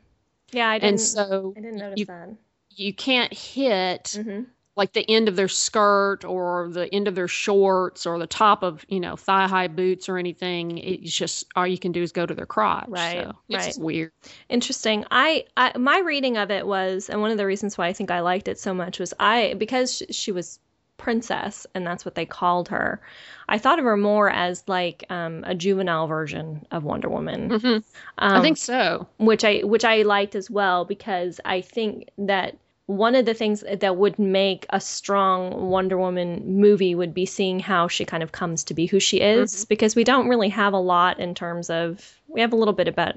[0.51, 0.89] Yeah, I didn't.
[0.91, 2.35] and so I didn't notice you that.
[2.69, 4.41] you can't hit hmm
[4.75, 8.63] like the end of their skirt or the end of their shorts or the top
[8.63, 10.79] of you know thigh high boots or anything.
[10.79, 12.89] It's just all you can do is go to their crotch.
[12.89, 13.85] Right, so it's right.
[13.85, 14.13] weird.
[14.49, 15.05] Interesting.
[15.11, 18.11] I, I my reading of it was, and one of the reasons why I think
[18.11, 20.59] I liked it so much was I because sh- she was
[20.99, 23.01] princess and that's what they called her.
[23.49, 27.51] I thought of her more as like um, a juvenile version of Wonder Woman.
[27.51, 27.75] Mhm.
[27.75, 27.83] Um,
[28.19, 29.09] I think so.
[29.19, 32.57] which I which I liked as well because I think that
[32.97, 37.61] one of the things that would make a strong Wonder Woman movie would be seeing
[37.61, 39.65] how she kind of comes to be who she is mm-hmm.
[39.69, 42.89] because we don't really have a lot in terms of we have a little bit
[42.89, 43.15] about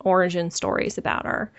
[0.00, 1.52] origin stories about her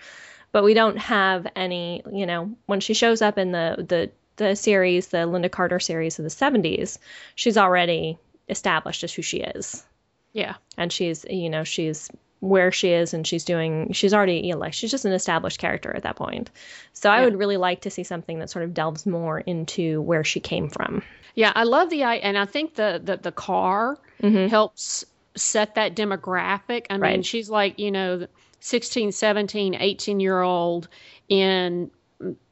[0.52, 2.02] but we don't have any.
[2.12, 6.18] You know, when she shows up in the the the series, the Lynda Carter series
[6.18, 6.98] of the 70s,
[7.34, 9.84] she's already established as who she is.
[10.32, 10.54] Yeah.
[10.78, 12.10] And she's, you know, she's
[12.42, 15.60] where she is and she's doing she's already you know like she's just an established
[15.60, 16.50] character at that point
[16.92, 17.24] so i Yeah.
[17.26, 20.68] would really like to see something that sort of delves more into where she came
[20.68, 21.02] from
[21.36, 24.48] Yeah, I love the i- and I think the the, the car mm-hmm.
[24.48, 26.86] helps set that demographic.
[26.90, 27.24] I mean, Right.
[27.24, 28.26] she's like, you know,
[28.60, 30.88] 16, 17, 18 year old
[31.30, 31.90] in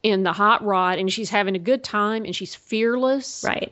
[0.03, 3.71] in the hot rod and she's having a good time and she's fearless right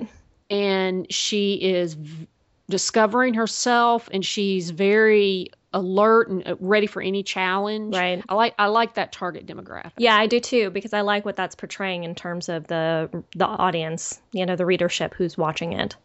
[0.50, 2.28] and she is v-
[2.70, 7.96] discovering herself and she's very alert and uh, ready for any challenge.
[7.96, 8.24] Right.
[8.28, 9.92] I like I like that target demographic.
[9.98, 13.46] yeah i do too because i like what that's portraying in terms of the the
[13.46, 15.96] audience you know the readership who's watching it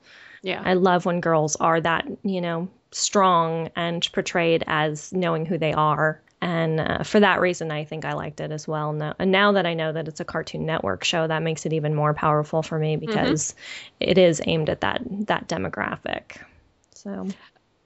[0.43, 0.61] Yeah.
[0.65, 5.73] i love when girls are that you know strong and portrayed as knowing who they
[5.73, 9.33] are and uh, for that reason i think i liked it as well now, and
[9.33, 12.13] now that i know that it's a cartoon network show that makes it even more
[12.13, 13.55] powerful for me because
[13.99, 16.37] it is aimed at that that demographic
[16.95, 17.27] so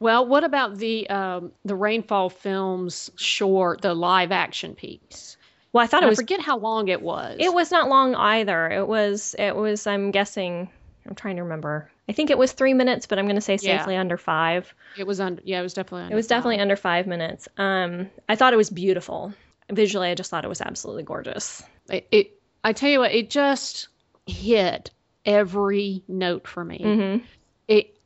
[0.00, 5.36] Well, what about the um, the Rainfall Films short, the live action piece?
[5.70, 7.36] well i thought I it was forget how long it was.
[7.38, 10.70] it was not long either it was it was i'm guessing
[11.06, 13.58] i'm trying to remember i think it was three minutes but i'm going to say
[13.60, 13.76] Yeah.
[13.80, 15.42] safely under five It was under.
[15.44, 16.10] Yeah, it was definitely.
[16.10, 17.48] It was definitely under five minutes.
[17.58, 19.34] Um, I thought it was beautiful.
[19.70, 21.62] Visually, I just thought it was absolutely gorgeous.
[21.90, 22.40] It, it.
[22.64, 23.88] I tell you what, it just
[24.26, 24.90] hit
[25.26, 26.78] every note for me.
[26.82, 27.24] Mm-hmm.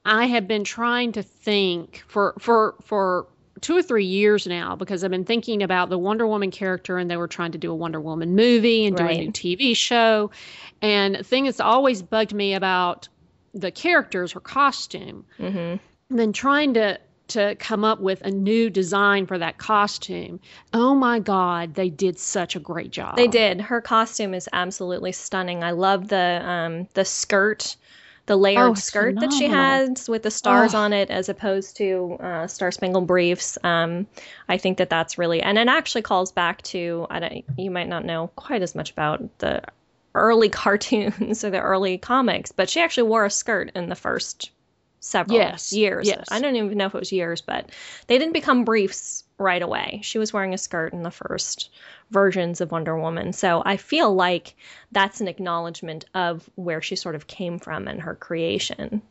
[0.05, 3.27] I have been trying to think for for for
[3.61, 7.09] two or three years now because I've been thinking about the Wonder Woman character and
[7.11, 10.31] they were trying to do a Wonder Woman movie and do a new TV show.
[10.81, 13.09] And the thing that's always bugged me about
[13.55, 15.57] the characters, her costume, Mm-hmm.
[16.11, 20.39] and then trying to to come up with a new design for that costume.
[20.75, 23.17] Oh my God, they did such a great job.
[23.17, 23.61] They did.
[23.61, 25.63] Her costume is absolutely stunning.
[25.63, 27.77] I love the um, the skirt,
[28.27, 29.89] the layered Oh, skirt that she phenomenal.
[29.89, 30.79] has with the stars Oh.
[30.79, 33.59] on it, as opposed to uh, Star Spangled Briefs.
[33.65, 34.07] Um,
[34.49, 37.07] I think that that's really, and it actually calls back to.
[37.11, 39.63] I don't, you might not know quite as much about the
[40.15, 44.51] early cartoons or the early comics, but she actually wore a skirt in the first
[45.01, 46.07] several Yes, years.
[46.07, 46.29] yes.
[46.31, 47.71] I don't even know if it was years, but
[48.07, 50.01] they didn't become briefs right away.
[50.03, 51.71] She was wearing a skirt in the first
[52.11, 53.33] versions of Wonder Woman.
[53.33, 54.55] So I feel like
[54.93, 59.03] that's an acknowledgement of where she sort of came from and her creation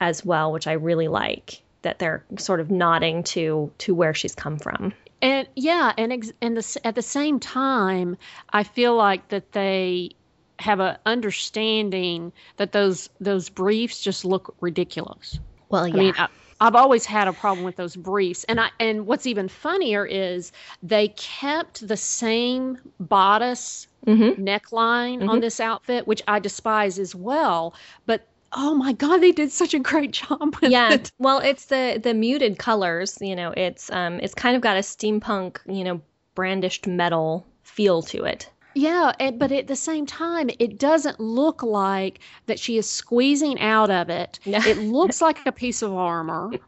[0.00, 4.34] as well, which I really like that they're sort of nodding to to where she's
[4.34, 4.92] come from.
[5.20, 8.16] And yeah, and ex- and the, at the same time,
[8.50, 10.10] I feel like that they
[10.58, 15.38] have a understanding that those those briefs just look ridiculous.
[15.68, 15.94] Well, yeah.
[15.94, 16.28] I mean, I,
[16.62, 20.52] I've always had a problem with those briefs, and I and what's even funnier is
[20.82, 24.42] they kept the same bodice Mm-hmm.
[24.42, 27.74] neckline on this outfit, which I despise as well.
[28.06, 31.12] But oh my god, they did such a great job with yeah it.
[31.18, 34.80] well it's the the muted colors you know it's um it's kind of got a
[34.80, 36.00] steampunk you know
[36.34, 41.62] brandished metal feel to it Yeah, and, but at the same time, it doesn't look
[41.62, 44.38] like that she is squeezing out of it.
[44.52, 44.58] No.
[44.58, 46.52] It looks like a piece of armor.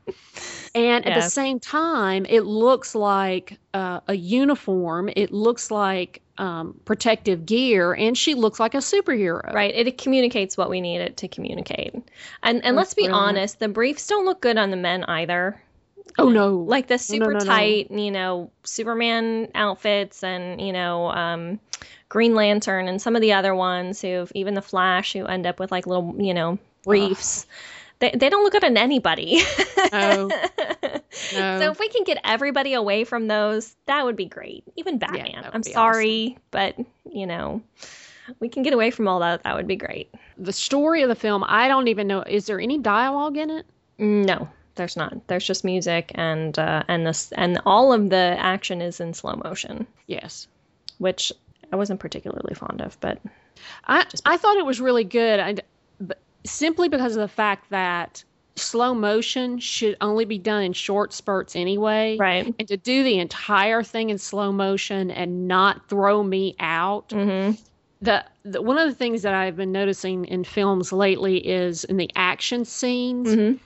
[0.76, 5.08] And at the same time, it looks like uh, a uniform.
[5.14, 9.52] It looks like um, protective gear, and she looks like a superhero.
[9.54, 11.94] right it communicates what we need it to communicate
[12.42, 13.28] and and let's be brilliant.
[13.28, 15.60] honest the briefs don't look good on the men either
[16.18, 16.56] Oh no!
[16.56, 17.44] like the No, no, super no, no.
[17.44, 21.58] tight you know superman outfits and you know um
[22.08, 25.58] green lantern and some of the other ones who even the flash who end up
[25.58, 27.46] with like little you know briefs
[27.98, 29.40] they, they don't look good on anybody
[31.32, 31.58] No.
[31.60, 34.64] So if we can get everybody away from those, that would be great.
[34.76, 35.44] Even Batman.
[35.44, 36.76] would I'm sorry, but
[37.10, 37.62] you know,
[38.40, 39.42] we can get away from all that.
[39.44, 40.12] That would be great.
[40.36, 42.22] the story of the film, I don't even know.
[42.22, 43.66] Is there any dialogue in it?
[43.98, 45.26] No, there's not.
[45.28, 49.34] There's just music and uh, and this and all of the action is in slow
[49.44, 50.48] motion, Yes.
[50.98, 51.32] which
[51.72, 52.98] I wasn't particularly fond of.
[53.00, 53.18] But
[53.86, 55.40] I I thought it was really good.
[55.40, 55.56] I,
[56.44, 58.22] simply because of the fact that
[58.56, 62.16] slow motion should only be done in short spurts anyway.
[62.18, 62.54] right.
[62.58, 67.08] And to do the entire thing in slow motion and not throw me out.
[67.08, 67.60] Mm-hmm.
[68.02, 71.96] The, the one of the things that I've been noticing in films lately is in
[71.96, 73.28] the action scenes.
[73.28, 73.56] Mm-hmm.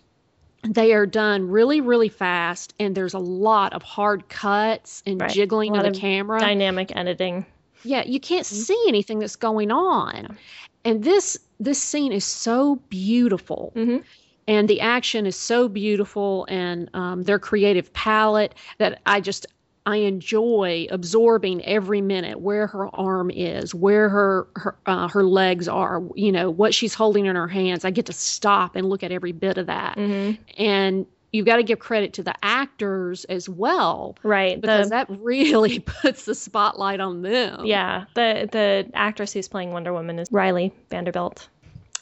[0.66, 5.30] They are done really, really fast, and there's a lot of hard cuts and Right.
[5.30, 6.40] jiggling of the of camera.
[6.40, 7.46] Dynamic editing.
[7.84, 8.56] Yeah, you can't Mm-hmm.
[8.56, 10.36] see anything that's going on.
[10.84, 13.72] And this this scene is so beautiful.
[13.76, 14.04] Mhm.
[14.46, 19.46] And the action is so beautiful and um, their creative palette that I just
[19.88, 25.66] I enjoy absorbing every minute where her arm is, where her her uh, her legs
[25.66, 27.84] are, you know, what she's holding in her hands.
[27.86, 29.96] I get to stop and look at every bit of that.
[29.96, 30.42] Mm-hmm.
[30.62, 34.60] And you've got to give credit to the actors as well Right.
[34.60, 37.64] because the, that really puts the spotlight on them.
[37.64, 41.48] yeah, the the actress who's playing Wonder Woman is Rileah Vanderbilt.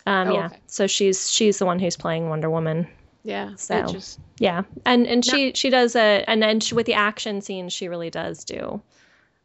[0.07, 0.47] Um, Oh, yeah.
[0.47, 0.59] okay.
[0.67, 2.87] So she's she's the one who's playing Wonder Woman.
[3.27, 3.57] Yeah.
[3.57, 7.41] So- just Yeah, and and she she does a and then she, with the action
[7.41, 8.81] scenes she really does do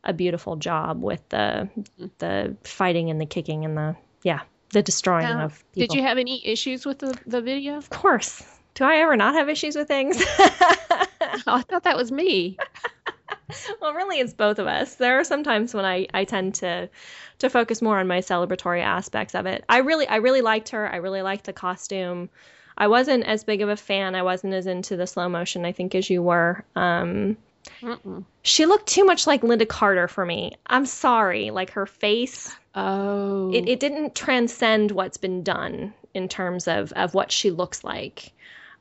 [0.04, 2.06] a beautiful job with the mm-hmm.
[2.20, 5.88] the fighting and the kicking and the yeah the destroying Now, of people.
[5.88, 7.76] Did you have any issues with the, the video?
[7.76, 8.44] Of course.
[8.74, 10.22] Do I ever not have issues with things?
[11.48, 12.58] Oh, I thought that was me.
[13.82, 14.96] well, really, it's both of us.
[14.96, 16.90] There are some times when I, I tend to
[17.40, 19.64] to focus more on my celebratory aspects of it.
[19.70, 20.92] I really I really liked her.
[20.92, 22.30] I really liked the costume.
[22.82, 24.16] I wasn't as big of a fan.
[24.16, 26.64] I wasn't as into the slow motion, I think, as you were.
[26.76, 27.38] Um,
[27.80, 28.26] Mm-mm.
[28.42, 30.54] she looked too much like Lynda Carter for me.
[30.66, 31.52] I'm sorry.
[31.52, 33.54] Like her face, Oh.
[33.54, 38.32] it, it didn't transcend what's been done in terms of, of what she looks like.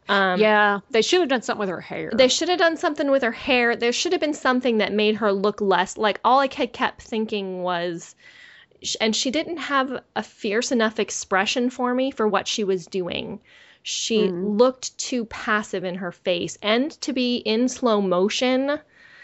[0.08, 2.10] Um, yeah, they should have done something with her hair.
[2.14, 3.76] They should have done something with her hair.
[3.76, 7.02] There should have been something that made her look less like all I had kept
[7.02, 8.14] thinking was
[8.98, 13.40] and she didn't have a fierce enough expression for me for what she was doing.
[13.82, 14.58] She Mhm.
[14.58, 18.78] looked too passive in her face and to be in slow motion,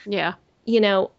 [0.07, 0.35] yeah.
[0.65, 1.11] you know,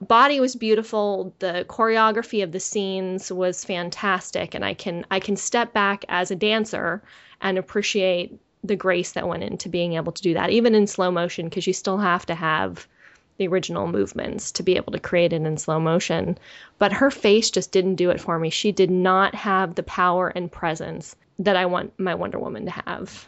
[0.00, 4.54] body was beautiful, the choreography of the scenes was fantastic.
[4.54, 7.02] And I can I can step back as a dancer
[7.40, 11.10] and appreciate the grace that went into being able to do that even in slow
[11.10, 12.88] motion because you still have to have
[13.38, 16.38] the original movements to be able to create it in slow motion.
[16.78, 18.48] But her face just didn't do it for me.
[18.50, 22.70] She did not have the power and presence that I want my Wonder Woman to
[22.70, 23.26] have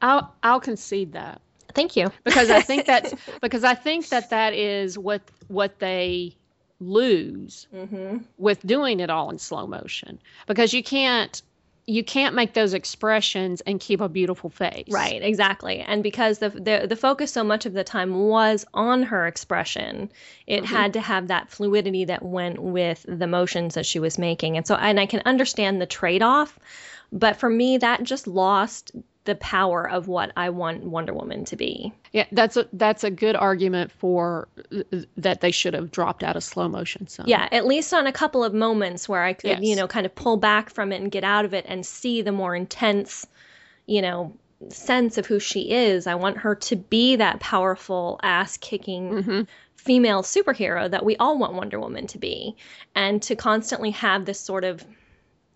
[0.00, 1.40] I'll I'll concede that
[1.74, 6.34] thank you because I think that's because I think that that is what what they
[6.80, 8.18] lose mm-hmm.
[8.38, 11.42] with doing it all in slow motion because you can't
[11.88, 14.88] you can't make those expressions and keep a beautiful face.
[14.90, 15.78] Right, exactly.
[15.78, 20.10] And because the, the the focus so much of the time was on her expression,
[20.48, 20.66] it Mhm.
[20.66, 24.56] had to have that fluidity that went with the motions that she was making.
[24.56, 26.58] And so and I can understand the trade-off,
[27.12, 28.92] but for me that just lost
[29.26, 31.92] the power of what I want Wonder Woman to be.
[32.12, 34.82] Yeah, that's a that's a good argument for uh,
[35.16, 38.12] that they should have dropped out of slow motion So Yeah, at least on a
[38.12, 41.10] couple of moments where I could, you know, kind of pull back from it and
[41.10, 43.26] get out of it and see the more intense,
[43.86, 44.32] you know,
[44.70, 46.06] sense of who she is.
[46.06, 49.42] I want her to be that powerful ass kicking hmm
[49.76, 52.56] female superhero that we all want Wonder Woman to be,
[52.96, 54.84] and to constantly have this sort of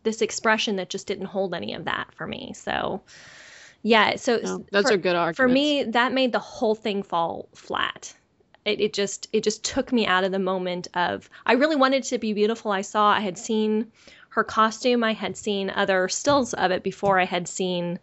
[0.03, 2.53] this expression that just didn't hold any of that for me.
[2.55, 3.03] So,
[3.83, 5.37] yeah, so No, those for, are good arguments.
[5.37, 8.15] for me that made the whole thing fall flat.
[8.65, 12.05] It, it just it just took me out of the moment of I really wanted
[12.05, 12.71] it to be beautiful.
[12.73, 13.91] I saw I had seen
[14.31, 17.99] her costume, I had seen other stills of it before I had seen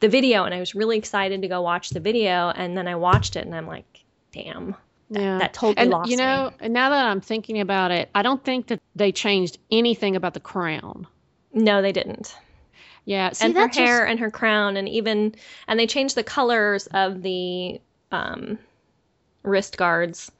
[0.00, 2.50] the video, and I was really excited to go watch the video.
[2.50, 4.74] And then I watched it, and I'm like, damn,
[5.10, 5.38] yeah.
[5.38, 8.42] that totally and lost you know, and now that I'm thinking about it, I don't
[8.42, 11.06] think that they changed anything about the crown.
[11.52, 12.36] No, they didn't.
[13.04, 15.34] Yeah, see, and her just- hair and her crown, and even
[15.66, 17.80] and they changed the colors of the
[18.12, 18.58] um,
[19.42, 20.30] wrist guards,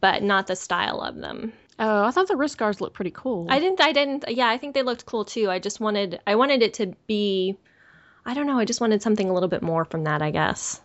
[0.00, 1.52] but not the style of them.
[1.78, 3.46] Oh, I thought the wrist guards looked pretty cool.
[3.48, 3.80] I didn't.
[3.80, 4.24] I didn't.
[4.28, 5.48] Yeah, I think they looked cool too.
[5.50, 6.20] I just wanted.
[6.26, 7.56] I wanted it to be.
[8.26, 8.58] I don't know.
[8.58, 10.22] I just wanted something a little bit more from that.
[10.22, 10.80] I guess.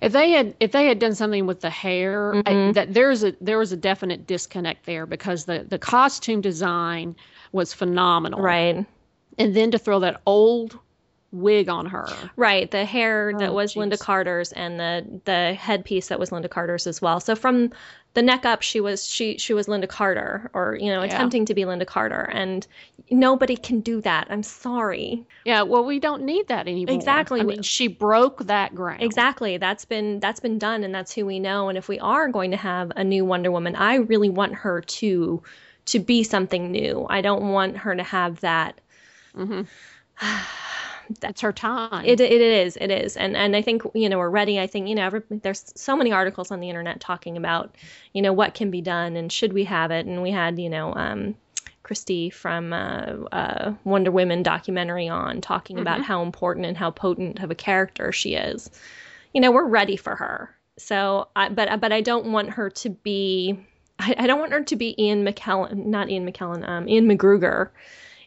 [0.00, 2.74] If they had if they had done something with the hair, I- Mhm.
[2.74, 7.14] that there's a there was a definite disconnect there because the the costume design
[7.56, 8.40] was phenomenal.
[8.40, 8.86] Right.
[9.38, 10.78] And then to throw that old
[11.32, 12.08] wig on her.
[12.36, 12.70] Right.
[12.70, 13.98] The hair that Oh, was Lynda.
[13.98, 17.18] Carter's and the the headpiece that was Lynda Carter's as well.
[17.20, 17.72] So from
[18.14, 21.14] the neck up, she was she she was Lynda Carter, or you know, Yeah.
[21.14, 22.66] attempting to be Lynda Carter, and
[23.10, 24.28] nobody can do that.
[24.30, 25.26] I'm sorry.
[25.44, 26.94] Yeah, well, we don't need that anymore.
[26.94, 27.40] Exactly.
[27.40, 29.02] I mean, she broke that ground.
[29.02, 29.58] Exactly.
[29.58, 31.68] That's been that's been done and that's who we know.
[31.68, 34.80] And if we are going to have a new Wonder Woman, I really want her
[34.80, 35.42] to
[35.86, 37.06] to be something new.
[37.08, 38.80] I don't want her to have that
[39.34, 39.62] hmm
[41.20, 42.04] That's her time.
[42.04, 44.88] it, it is it is and and I think you know we're ready I think
[44.88, 47.76] you know every, there's so many articles on the internet talking about
[48.12, 50.68] you know what can be done and should we have it and we had you
[50.68, 51.36] know um
[51.86, 57.38] Christy from uh, uh, Wonder Women documentary on talking about how important and how potent
[57.38, 58.68] of a character she is.
[59.32, 60.50] You know, we're ready for her.
[60.78, 63.64] So, I, but but I don't want her to be.
[63.98, 67.70] I, I don't want her to be Ian McKellen, not Ian McKellen, um, Ian McGregor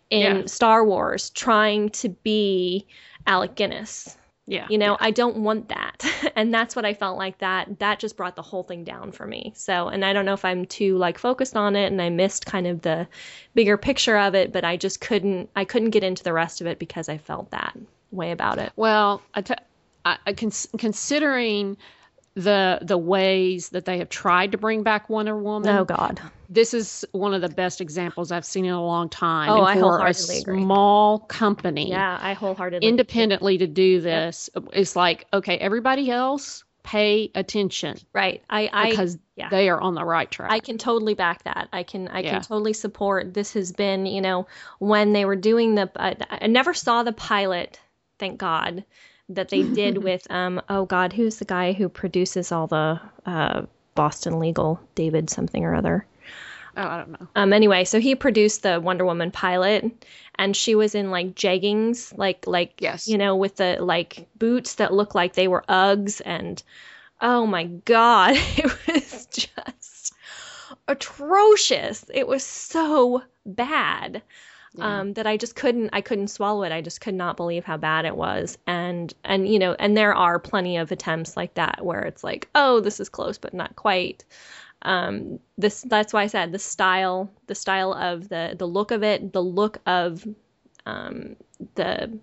[0.09, 0.45] in Yeah.
[0.45, 2.87] Star Wars, trying to be
[3.27, 4.15] Alec Guinness.
[4.47, 4.65] Yeah.
[4.67, 4.97] You know, yeah.
[4.99, 6.03] I don't want that.
[6.35, 9.27] and that's what I felt like that that just brought the whole thing down for
[9.27, 9.53] me.
[9.55, 12.47] So, and I don't know if I'm too like focused on it and I missed
[12.47, 13.07] kind of the
[13.53, 16.67] bigger picture of it, but I just couldn't I couldn't get into the rest of
[16.67, 17.77] it because I felt that
[18.11, 18.71] way about it.
[18.75, 19.53] Well, I t-
[20.03, 21.77] I, I cons- considering
[22.43, 25.69] the the ways that they have tried to bring back Wonder Woman.
[25.75, 26.21] Oh God.
[26.51, 29.49] This is one of the best examples I've seen in a long time.
[29.51, 30.63] Oh, and I for a wholeheartedly agree.
[30.63, 37.29] small company Yeah, I wholeheartedly independently to do this, it's like okay, everybody else pay
[37.35, 38.41] attention Right.
[38.49, 39.49] I I because yeah.
[39.49, 40.49] they are on the right track.
[40.51, 41.67] I can totally back that.
[41.73, 42.31] I can I Yeah.
[42.31, 43.33] can totally support.
[43.33, 44.47] This has been, you know,
[44.79, 47.79] when they were doing the I, I never saw the pilot,
[48.17, 48.85] thank God,
[49.29, 53.63] that they did with um oh God, who's the guy who produces all the uh
[53.95, 56.05] Boston Legal, David something or other.
[56.77, 57.27] oh, I don't know.
[57.35, 60.05] Um anyway, so he produced the Wonder Woman pilot
[60.35, 63.07] and she was in like jeggings, like like Yes.
[63.07, 66.61] you know, with the like boots that look like they were Uggs and
[67.21, 70.13] oh my god, it was just
[70.87, 72.05] atrocious.
[72.13, 74.21] It was so bad.
[74.73, 74.99] Yeah.
[74.99, 76.71] Um, that I just couldn't I couldn't swallow it.
[76.71, 78.57] I just could not believe how bad it was.
[78.67, 82.49] And and you know, and there are plenty of attempts like that where it's like,
[82.55, 84.23] oh, this is close but not quite
[84.83, 89.03] um this that's why i said the style the style of the the look of
[89.03, 90.25] it the look of
[90.85, 91.35] um
[91.75, 92.17] the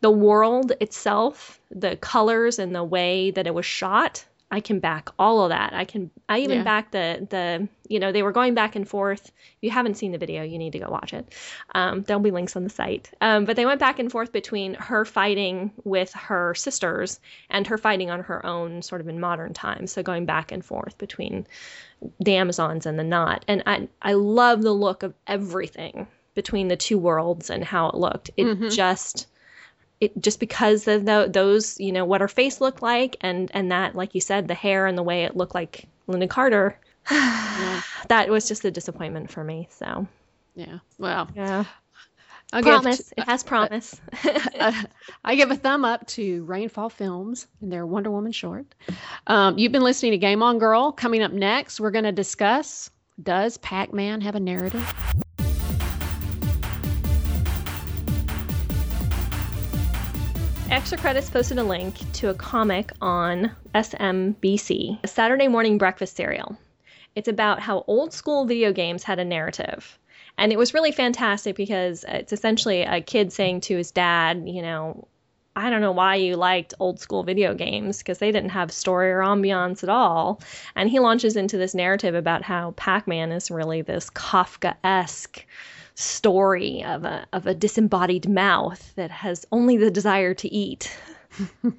[0.00, 5.08] the world itself the colors and the way that it was shot i can back
[5.18, 5.72] all of that.
[5.72, 6.64] I can i even Yeah.
[6.64, 9.26] back the the you know they were going back and forth.
[9.26, 11.34] If you haven't seen the video you need to go watch it.
[11.74, 13.10] Um, there'll be links on the site.
[13.20, 17.20] Um, but they went back and forth between her fighting with her sisters
[17.50, 19.90] and her fighting on her own sort of in modern times.
[19.92, 21.46] So going back and forth between
[22.20, 26.76] the amazons and the not and i i love the look of everything between the
[26.76, 28.30] two worlds and how it looked.
[28.36, 28.70] It Mhm.
[28.74, 29.26] just
[30.00, 33.72] it just because of tho- those you know what her face looked like and and
[33.72, 36.78] that like you said the hair and the way it looked like lynda carter
[37.08, 40.06] that was just a disappointment for me so
[40.54, 40.78] Yeah.
[40.98, 41.64] Well, yeah
[42.52, 44.00] I'll give promise it has promise
[45.24, 48.66] I give a thumb up to Rainfall Films and their Wonder Woman short.
[49.26, 50.92] Um, you've been listening to Game On Girl.
[50.92, 52.88] Coming up next, we're going to discuss
[53.20, 54.94] Does Pac Man have a narrative?
[60.76, 66.58] Extra Credits posted a link to a comic on SMBC, a Saturday morning breakfast cereal.
[67.14, 69.98] It's about how old school video games had a narrative.
[70.36, 74.60] And it was really fantastic because it's essentially a kid saying to his dad, you
[74.60, 75.08] know,
[75.56, 79.10] I don't know why you liked old school video games because they didn't have story
[79.12, 80.42] or ambiance at all.
[80.74, 85.42] And he launches into this narrative about how Pac Man is really this Kafka esque
[85.96, 90.94] story of a of a disembodied mouth that has only the desire to eat.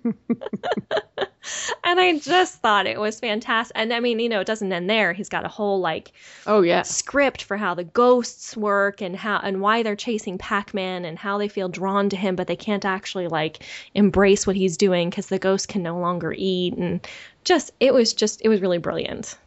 [1.83, 3.77] and I just thought it was fantastic.
[3.77, 5.13] And I mean, you know, it doesn't end there.
[5.13, 6.11] He's got a whole like
[6.47, 11.05] Oh, yeah script for how the ghosts work and how and why they're chasing Pac-Man
[11.05, 13.63] and how they feel drawn to him, but they can't actually like
[13.93, 16.73] embrace what he's doing because the ghost can no longer eat.
[16.73, 17.07] And
[17.43, 19.37] just it was just it was really brilliant.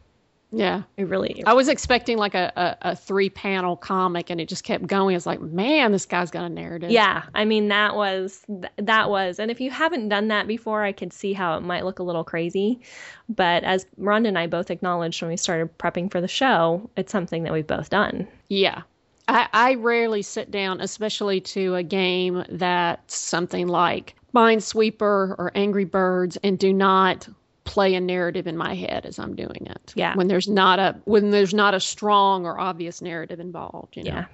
[0.53, 0.83] Yeah.
[0.97, 4.65] It really I was expecting like a, a, a three panel comic and it just
[4.65, 5.15] kept going.
[5.15, 6.91] It's like, man, this guy's got a narrative.
[6.91, 8.45] Yeah, I mean that was
[8.77, 11.85] that was, and if you haven't done that before, I could see how it might
[11.85, 12.81] look a little crazy.
[13.29, 17.13] But as Rhonda and I both acknowledged when we started prepping for the show, it's
[17.13, 18.27] something that we've both done.
[18.49, 18.83] Yeah.
[19.29, 25.85] I, I rarely sit down, especially to a game that's something like Minesweeper or Angry
[25.85, 27.29] Birds, and do not
[27.71, 29.93] play a narrative in my head as I'm doing it.
[29.95, 30.17] Yeah.
[30.17, 33.97] When there's not a when there's not a strong or obvious narrative involved.
[33.97, 34.11] You know?
[34.11, 34.25] Yeah,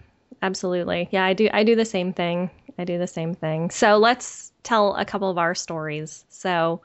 [0.40, 1.08] absolutely.
[1.10, 1.50] Yeah, I do.
[1.52, 2.50] I do the same thing.
[2.78, 3.68] I do the same thing.
[3.68, 6.24] So let's tell a couple of our stories.
[6.30, 6.80] So,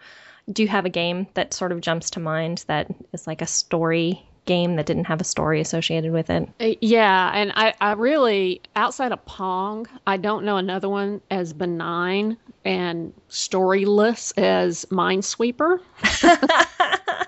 [0.51, 3.47] do you have a game that sort of jumps to mind that is like a
[3.47, 6.49] story game that didn't have a story associated with it?
[6.59, 11.53] Uh, Yeah, and I, I really outside of Pong, I don't know another one as
[11.53, 15.79] benign and storyless as Minesweeper.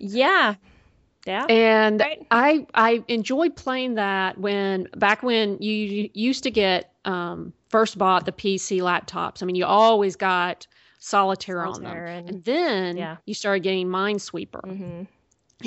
[0.00, 0.54] Yeah.
[1.26, 1.44] Yeah.
[1.46, 2.26] And Right.
[2.30, 8.24] I I enjoyed playing that when back when you, used to get um, first bought
[8.24, 9.42] the PC laptops.
[9.42, 10.66] I mean, you always got
[11.00, 13.16] solitaire, Solitaire on them, and- and, then yeah.
[13.26, 15.02] you started getting Minesweeper, hmm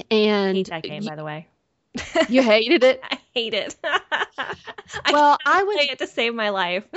[0.09, 1.47] and hate that game, by the way.
[2.29, 3.01] you hated it.
[3.11, 3.75] I hate it.
[5.11, 6.83] Well, I I was play it to save my life.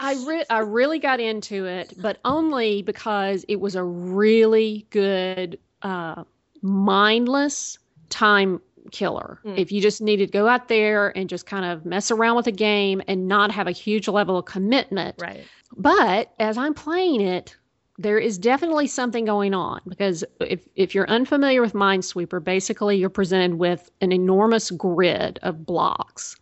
[0.00, 5.58] I re- I really got into it, but only because it was a really good
[5.82, 6.24] uh,
[6.62, 7.78] mindless
[8.08, 8.60] time
[8.92, 9.40] killer.
[9.44, 12.46] If you just needed to go out there and just kind of mess around with
[12.46, 15.16] the game and not have a huge level of commitment.
[15.20, 15.44] Right.
[15.76, 17.56] But as I'm playing it,
[18.00, 23.10] there is definitely something going on because if, if you're unfamiliar with Minesweeper, basically you're
[23.10, 26.34] presented with an enormous grid of blocks.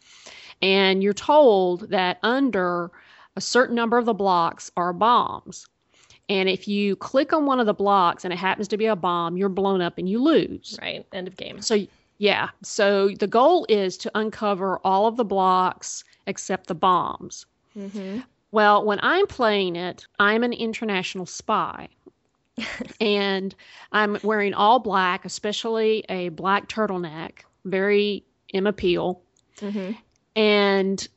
[0.63, 2.93] And you're told that under
[3.35, 5.67] a certain number of the blocks are bombs.
[6.29, 8.95] And if you click on one of the blocks and it happens to be a
[8.95, 10.79] bomb, you're blown up and you lose.
[10.81, 11.05] Right.
[11.13, 11.61] End of game.
[11.61, 11.87] So,
[12.19, 12.51] yeah.
[12.63, 17.47] So the goal is to uncover all of the blocks except the bombs.
[17.77, 18.21] Mm-hmm.
[18.51, 21.89] Well, when I'm playing it, I'm an international spy.
[23.01, 23.55] and
[23.93, 29.21] I'm wearing all black, especially a black turtleneck, very Emma Peel.
[29.59, 29.93] Mm-hmm.
[30.37, 31.09] And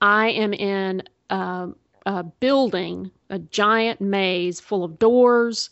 [0.00, 1.68] I am in a,
[2.06, 5.70] a building, a giant maze full of doors.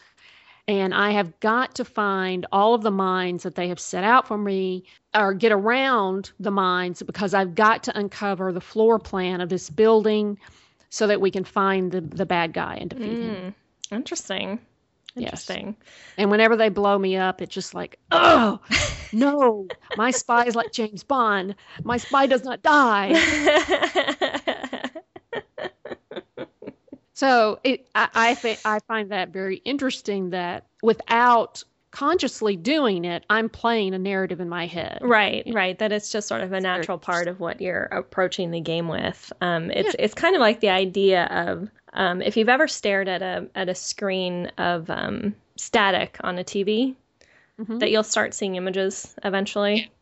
[0.67, 4.27] And I have got to find all of the mines that they have set out
[4.27, 4.85] for me
[5.15, 9.69] or get around the mines because I've got to uncover the floor plan of this
[9.69, 10.39] building
[10.95, 13.35] so that we can find the, the bad guy and defeat him.
[13.91, 13.97] Mm.
[13.97, 14.61] Interesting.
[15.17, 15.49] Yes.
[15.49, 15.77] Interesting.
[16.17, 18.61] And whenever they blow me up, it's just like, oh,
[19.13, 19.67] no,
[19.97, 21.57] my spy is like James Bond.
[21.83, 23.13] My spy does not die.
[27.17, 31.63] So it, I, I think I find that very interesting that without
[31.95, 34.99] consciously doing it, I'm playing a narrative in my head.
[35.01, 35.79] Right, right.
[35.79, 39.33] That it's just sort of a natural part of what you're approaching the game with.
[39.41, 43.23] Um, it's it's kind of like the idea of um, if you've ever stared at
[43.23, 46.97] a at a screen of um, static on a TV,
[47.61, 47.79] Mhm.
[47.79, 49.93] that you'll start seeing images eventually.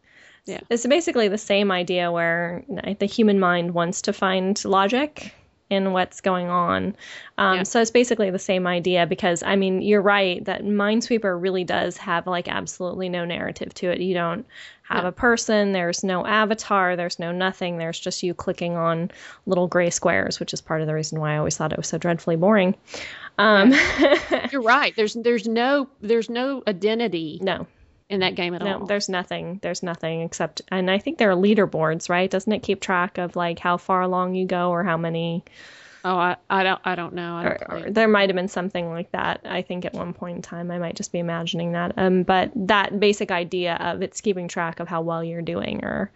[0.47, 0.61] Yeah.
[0.71, 2.65] It's basically the same idea where
[2.99, 5.35] the human mind wants to find logic
[5.73, 6.95] in what's going on.
[7.39, 7.63] Um, Yeah.
[7.65, 11.97] So it's basically the same idea because, I mean, you're right that Minesweeper really does
[11.97, 14.01] have like absolutely no narrative to it.
[14.01, 14.47] You don't
[14.83, 15.09] have Yeah.
[15.09, 17.79] a person, there's no avatar, there's no nothing.
[17.79, 19.11] There's just you clicking on
[19.47, 21.89] little gray squares, which is part of the reason why I always thought it was
[21.89, 22.75] so dreadfully boring.
[23.39, 23.73] Um,
[24.53, 24.95] You're right.
[24.95, 27.67] There's there's no there's no identity no,
[28.13, 28.81] in that game at No, all.
[28.81, 29.59] No, there's nothing.
[29.63, 32.31] There's nothing except, and I think there are leaderboards, right?
[32.31, 35.45] Doesn't it keep track of like how far along you go or how many?
[36.05, 37.37] Oh, I, I don't I don't know.
[37.37, 39.41] I Or, don't play or there might have been something like that.
[39.45, 41.93] I think at one point in time, I might just be imagining that.
[41.97, 46.11] Um, but that basic idea of it's keeping track of how well you're doing or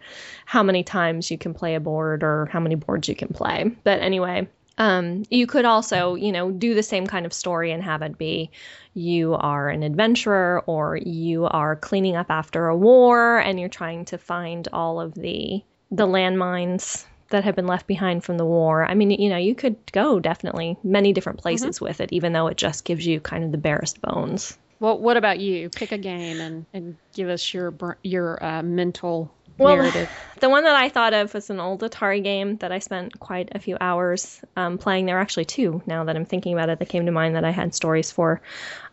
[0.45, 3.71] how many times you can play a board or how many boards you can play.
[3.83, 4.47] But anyway.
[4.77, 8.17] Um, you could also, you know, do the same kind of story and have it
[8.17, 8.51] be
[8.93, 14.05] you are an adventurer or you are cleaning up after a war and you're trying
[14.05, 15.61] to find all of the
[15.91, 18.85] the landmines that have been left behind from the war.
[18.85, 22.47] I mean, you know, you could go definitely many different places with it, even though
[22.47, 24.57] it just gives you kind of the barest bones.
[24.79, 25.69] Well, what about you?
[25.69, 27.73] Pick a game and, and give us your
[28.03, 30.09] your uh, mental Well, narrative.
[30.39, 33.49] The one that I thought of was an old Atari game that I spent quite
[33.53, 35.05] a few hours um, playing.
[35.05, 37.45] There were actually two now that I'm thinking about it that came to mind that
[37.45, 38.41] I had stories for.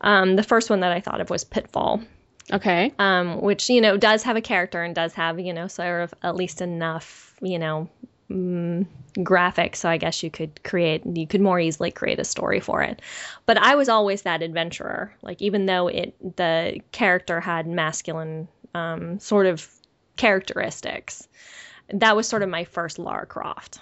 [0.01, 2.03] Um, the first one that I thought of was Pitfall.
[2.53, 2.93] Okay.
[2.99, 6.15] um, which you know does have a character and does have you know sort of
[6.23, 7.89] at least enough you know
[8.31, 8.87] mm,
[9.17, 12.83] graphics so i guess you could create you could more easily create a story for
[12.83, 13.01] it
[13.47, 19.19] but i was always that adventurer like even though it the character had masculine um,
[19.21, 19.67] sort of
[20.17, 21.29] characteristics.
[21.93, 23.79] That was sort of my first lara croft.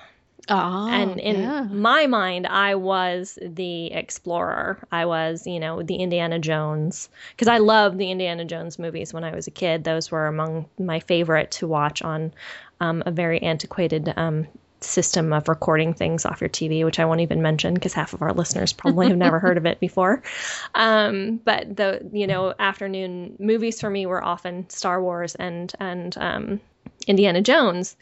[0.49, 1.62] Ah, and in yeah.
[1.70, 4.78] my mind i was the explorer.
[4.91, 7.09] I was you know the indiana jones.
[7.30, 9.85] Because i loved the indiana jones movies when i was a kid.
[9.85, 12.33] Those were among my favorite to watch on
[12.80, 14.49] um, a very antiquated um,
[14.85, 18.22] system of recording things off your tv which i won't even mention because half of
[18.22, 20.22] our listeners probably have never heard of it before
[20.74, 26.16] um, but the you know afternoon movies for me were often star wars and and
[26.18, 26.61] um,
[27.07, 27.97] Indiana Jones.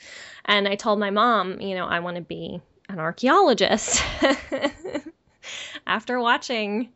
[0.45, 4.03] And I told my mom, you know, I want to be an archaeologist
[5.87, 6.91] after watching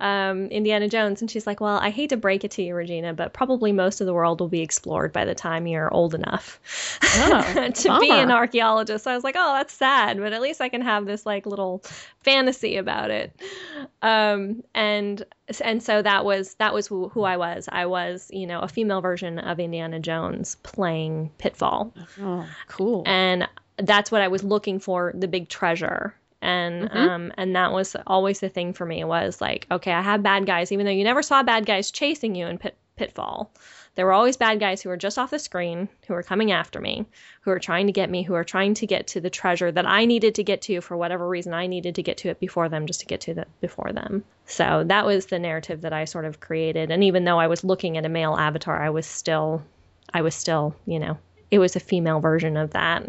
[0.00, 1.20] um, Indiana Jones.
[1.22, 4.00] And she's like, well, I hate to break it to you, Regina, but probably most
[4.00, 6.60] of the world will be explored by the time you're old enough
[7.02, 8.34] Oh, to be an bummer.
[8.34, 9.04] archaeologist.
[9.04, 11.46] So I was like, oh, that's sad, but at least I can have this like
[11.46, 11.82] little
[12.20, 13.32] fantasy about it.
[14.02, 15.22] Um, and
[15.62, 17.68] and so that was that was who, who I was.
[17.70, 23.02] I was, you know, a female version of Indiana Jones playing Pitfall Oh, cool.
[23.06, 26.14] and that's what I was looking for the big treasure
[26.46, 30.22] and um and that was always the thing for me was like okay I have
[30.22, 33.52] bad guys even though you never saw bad guys chasing you in pit, pitfall.
[33.96, 36.80] There were always bad guys who were just off the screen who were coming after
[36.80, 37.06] me
[37.40, 39.86] who were trying to get me who were trying to get to the treasure that
[39.86, 42.68] I needed to get to for whatever reason I needed to get to it before
[42.68, 44.22] them just to get to it before them.
[44.44, 46.90] So that was the narrative that I sort of created.
[46.90, 49.62] And even though I was looking at a male avatar I was still
[50.14, 51.18] I was still, you know,
[51.50, 53.04] it was a female version of that.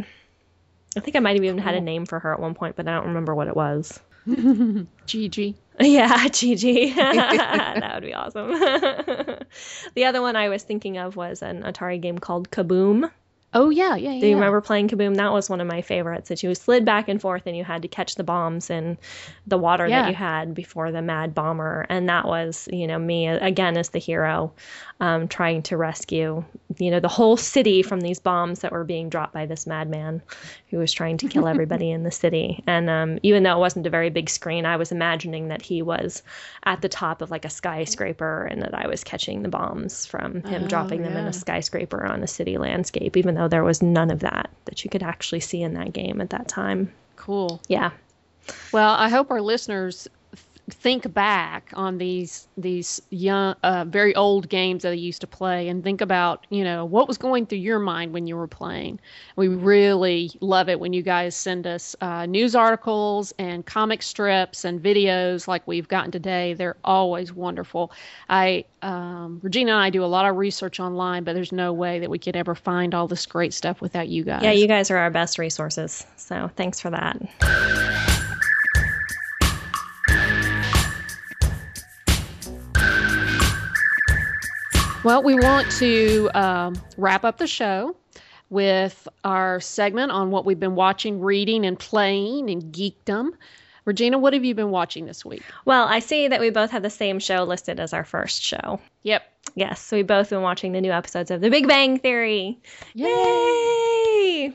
[0.95, 1.81] I think I might have even had a oh.
[1.81, 3.99] name for her at one point, but I don't remember what it was.
[5.05, 5.55] Gigi.
[5.79, 6.91] Yeah, Gigi.
[6.95, 8.51] that would be awesome.
[9.95, 13.11] the other one I was thinking of was an Atari game called Kaboom.
[13.59, 14.19] Oh yeah, yeah, yeah.
[14.21, 15.15] Do you remember playing Kaboom?
[15.15, 16.29] That was one of my favorites.
[16.29, 18.99] That you slid back and forth and you had to catch the bombs in
[19.47, 20.03] the water Yeah.
[20.03, 21.87] that you had before the mad bomber.
[21.89, 24.53] And that was, you know, me again as the hero,
[24.99, 26.43] um, trying to rescue,
[26.77, 30.21] you know, the whole city from these bombs that were being dropped by this madman
[30.69, 32.63] who was trying to kill everybody in the city.
[32.67, 35.81] And um, even though it wasn't a very big screen, I was imagining that he
[35.81, 36.21] was
[36.63, 40.43] at the top of like a skyscraper and that I was catching the bombs from
[40.43, 43.81] him Oh, dropping them in a skyscraper on a city landscape, even though there was
[43.81, 46.91] none of that that you could actually see in that game at that time.
[47.15, 47.61] Cool.
[47.67, 47.91] Yeah.
[48.71, 50.07] Well, I hope our listeners
[50.69, 55.69] think back on these these young, uh, very old games that they used to play,
[55.69, 58.99] and think about you know what was going through your mind when you were playing.
[59.35, 64.65] We really love it when you guys send us uh, news articles and comic strips
[64.65, 66.53] and videos like we've gotten today.
[66.53, 67.91] They're always wonderful.
[68.29, 71.99] I um, Regina and I do a lot of research online, but there's no way
[71.99, 74.43] that we could ever find all this great stuff without you guys.
[74.43, 76.05] Yeah, you guys are our best resources.
[76.17, 78.16] So thanks for that.
[85.07, 87.95] Well, we want to um, wrap up the show
[88.49, 93.29] with our segment on what we've been watching, reading, and playing and geekdom.
[93.85, 95.43] Regina, what have you been watching this week?
[95.63, 98.81] Well, I see that we both have the same show listed as our first show.
[99.03, 99.23] Yep.
[99.55, 102.59] Yes, so we've both been watching the new episodes of The Big Bang Theory.
[102.93, 104.53] Yay!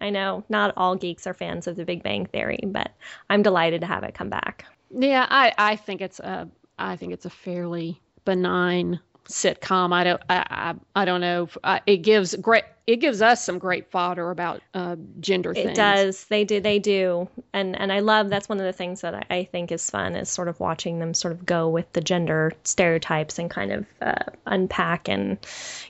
[0.00, 2.90] I know not all geeks are fans of The Big Bang Theory, but
[3.28, 4.64] I'm delighted to have it come back.
[4.98, 6.48] Yeah, I, I think it's a
[6.78, 8.98] I think it's a fairly benign
[9.30, 9.92] sitcom.
[9.92, 11.48] I don't I I, I don't know.
[11.64, 15.64] I, it gives great it gives us some great fodder about uh, gender things.
[15.64, 15.76] It things.
[15.76, 16.24] does.
[16.24, 16.60] They do.
[16.60, 17.28] They do.
[17.52, 20.16] And and I love that's one of the things that I, I think is fun
[20.16, 23.86] is sort of watching them sort of go with the gender stereotypes and kind of
[24.02, 25.38] uh, unpack and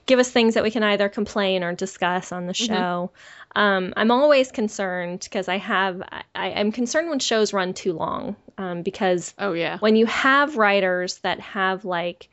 [0.04, 3.10] give us things that we can either complain or discuss on the show.
[3.56, 8.36] Um, I'm always concerned because I have I, I'm concerned when shows run too long
[8.58, 9.78] um, because Oh yeah.
[9.78, 12.28] when you have writers that have like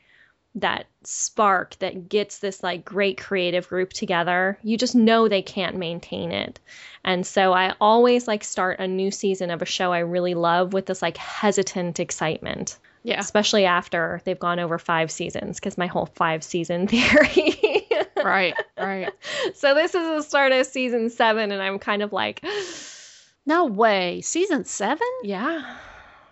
[0.58, 5.76] that spark that gets this like great creative group together, you just know they can't
[5.78, 6.60] maintain it.
[7.06, 10.74] And so I always like start a new season of a show I really love
[10.74, 13.20] with this like hesitant excitement, Yeah.
[13.20, 17.88] especially after they've gone over five seasons because my whole five season theory.
[18.18, 18.54] Right.
[18.78, 19.14] Right.
[19.56, 22.44] so this is the start of season seven, and I'm kind of like,
[23.46, 24.20] No way.
[24.22, 25.08] Season seven?
[25.24, 25.78] yeah,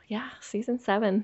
[0.08, 1.24] yeah, season seven.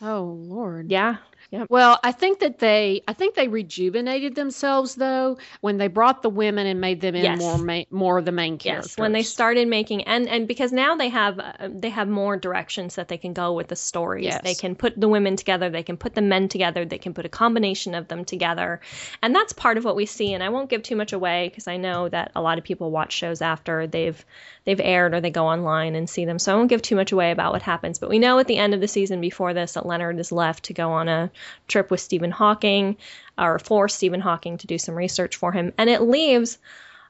[0.00, 0.90] Oh Lord.
[0.92, 1.16] Yeah.
[1.50, 1.68] Yep.
[1.70, 6.30] Well, I think that they, I think they rejuvenated themselves though when they brought the
[6.30, 7.38] women and made them in Yes.
[7.38, 8.92] more, ma- more of the main characters.
[8.92, 12.36] Yes, when they started making and and because now they have uh, they have more
[12.36, 14.24] directions that they can go with the stories.
[14.24, 14.42] Yes.
[14.42, 17.26] They can put the women together, they can put the men together, they can put
[17.26, 18.80] a combination of them together.
[19.22, 21.68] And that's part of what we see and I won't give too much away because
[21.68, 24.24] I know that a lot of people watch shows after they've
[24.64, 26.38] they've aired or they go online and see them.
[26.38, 28.56] So I won't give too much away about what happens, but we know at the
[28.58, 31.30] end of the season before this that Leonard is left to go on a
[31.68, 32.96] trip with Stephen Hawking
[33.38, 35.72] or for Stephen Hawking to do some research for him.
[35.78, 36.58] And it leaves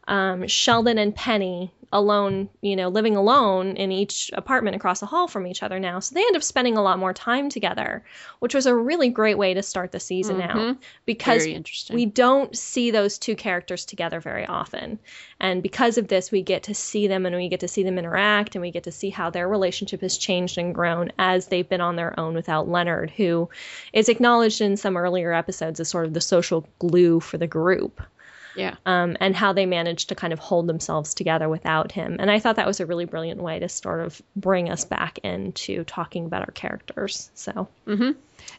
[0.08, 5.28] um, Sheldon and Penny alone, you know, living alone in each apartment across the hall
[5.28, 6.00] from each other now.
[6.00, 8.04] So they end up spending a lot more time together,
[8.40, 11.46] which was a really great way to start the season out because
[11.90, 14.98] we don't see those two characters together very often.
[15.40, 17.98] And because of this, we get to see them and we get to see them
[17.98, 21.68] interact and we get to see how their relationship has changed and grown as they've
[21.68, 23.48] been on their own without Leonard, who
[23.92, 28.02] is acknowledged in some earlier episodes as sort of the social glue for the group
[28.56, 28.76] yeah.
[28.86, 32.16] um, and how they managed to kind of hold themselves together without him.
[32.18, 35.18] And I thought that was a really brilliant way to sort of bring us back
[35.18, 37.30] into talking about our characters.
[37.34, 37.68] So,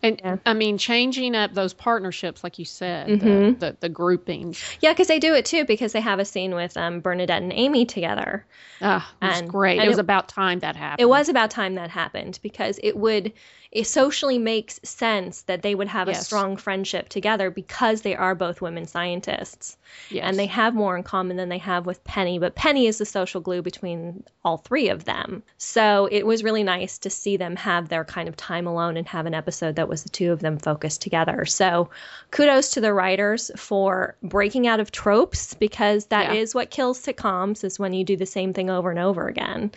[0.04, 0.38] And Yeah.
[0.46, 3.60] I mean, changing up those partnerships, like you said, Mhm.
[3.60, 4.64] the, the, the groupings.
[4.82, 7.54] yeah, because they do it too, because they have a scene with um, Bernadette and
[7.54, 8.46] Amy together.
[8.82, 9.78] Ah, it was And- great.
[9.80, 11.02] and it was it- about time that happened.
[11.02, 13.34] It was about time that happened because it would,
[13.72, 18.36] it socially makes sense that they would have a strong friendship together because they are
[18.36, 19.78] both women scientists.
[20.10, 20.26] Yes.
[20.28, 23.06] and they have more in common than they have with Penny, but Penny is the
[23.06, 25.44] social glue between all three of them.
[25.58, 29.08] So it was really nice to see them have their kind of time alone and
[29.08, 31.46] have an episode that was the two of them focused together.
[31.46, 31.90] So
[32.32, 36.60] kudos to the writers for breaking out of tropes because that is Yeah.
[36.60, 39.72] what kills sitcoms is when you do the same thing over and over again.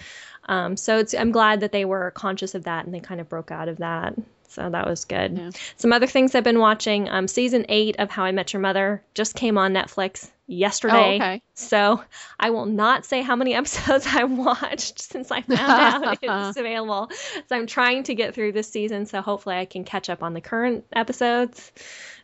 [0.49, 3.28] Um, so it's, I'm glad that they were conscious of that and they kind of
[3.28, 4.14] broke out of that.
[4.51, 5.38] So that was good.
[5.38, 5.51] Yeah.
[5.76, 7.09] Some other things I've been watching.
[7.09, 11.18] Um, season eight of How I Met Your Mother just came on Netflix yesterday.
[11.20, 11.42] Oh, okay.
[11.55, 12.03] So
[12.38, 17.11] I will not say how many episodes I watched since I found out it's available.
[17.48, 20.34] So I'm trying to get through this season, so hopefully I can catch up on
[20.34, 21.70] the current episodes.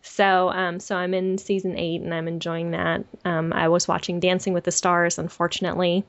[0.03, 3.05] So, um, so I'm in season eight and I'm enjoying that.
[3.25, 6.05] Um, I was watching Dancing with the Stars, unfortunately.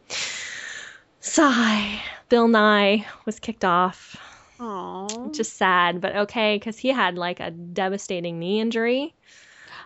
[1.19, 2.01] Sigh.
[2.29, 4.17] Bill Nye was kicked off.
[4.59, 5.31] Oh.
[5.33, 9.13] Just sad, but okay, because he had like a devastating knee injury.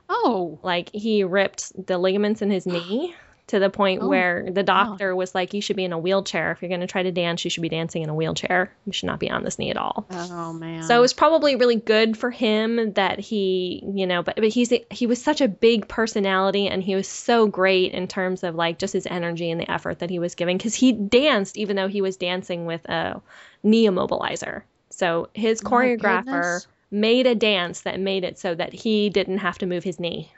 [0.09, 0.59] Oh.
[0.63, 3.15] Like he ripped the ligaments in his knee
[3.51, 6.51] to the point Oh, where the doctor was like, "You should be in a wheelchair.
[6.51, 8.71] If you're going to try to dance, you should be dancing in a wheelchair.
[8.85, 10.83] You should not be on this knee at all." Oh man.
[10.83, 14.73] So it was probably really good for him that he, you know, but but he's
[14.89, 18.79] he was such a big personality and he was so great in terms of like
[18.79, 21.87] just his energy and the effort that he was giving because he danced even though
[21.87, 23.21] he was dancing with a
[23.63, 24.63] knee immobilizer.
[24.89, 29.65] So his choreographer made a dance that made it so that he didn't have to
[29.65, 30.31] move his knee,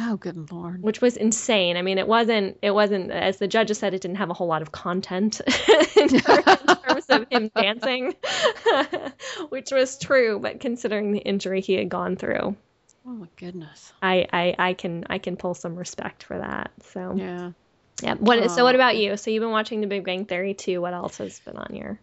[0.00, 0.82] Oh good lord.
[0.82, 1.76] which was insane.
[1.76, 4.46] I mean, it wasn't it wasn't as the judges said it didn't have a whole
[4.46, 5.40] lot of content
[5.96, 8.14] in terms of him dancing,
[9.48, 12.56] which was true, but considering the injury he had gone through,
[13.06, 13.92] Oh my goodness.
[14.00, 16.70] I I, I can I can pull some respect for that.
[16.92, 17.50] So Yeah.
[18.00, 18.14] yeah.
[18.14, 19.16] What so what about you?
[19.16, 20.80] So you've been watching The Big Bang Theory too.
[20.80, 21.98] What else has been on your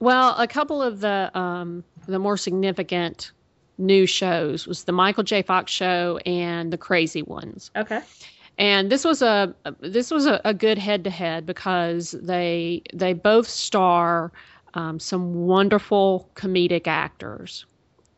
[0.00, 3.30] Well, a couple of the um, the more significant
[3.78, 5.42] new shows was the Michael J.
[5.42, 7.70] Fox show and the Crazy Ones.
[7.76, 8.00] Okay.
[8.58, 13.12] And this was a this was a, a good head to head because they they
[13.12, 14.30] both star
[14.74, 17.66] um, some wonderful comedic actors,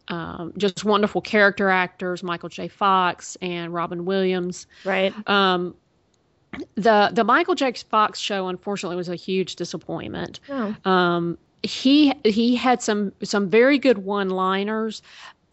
[0.08, 2.22] um, just wonderful character actors.
[2.22, 2.68] Michael J.
[2.68, 4.66] Fox and Robin Williams.
[4.84, 5.14] Right.
[5.28, 5.74] Um,
[6.74, 7.72] the the Michael J.
[7.72, 10.40] Fox show unfortunately was a huge disappointment.
[10.48, 10.74] Oh.
[10.84, 15.02] Um, he he had some some very good one liners,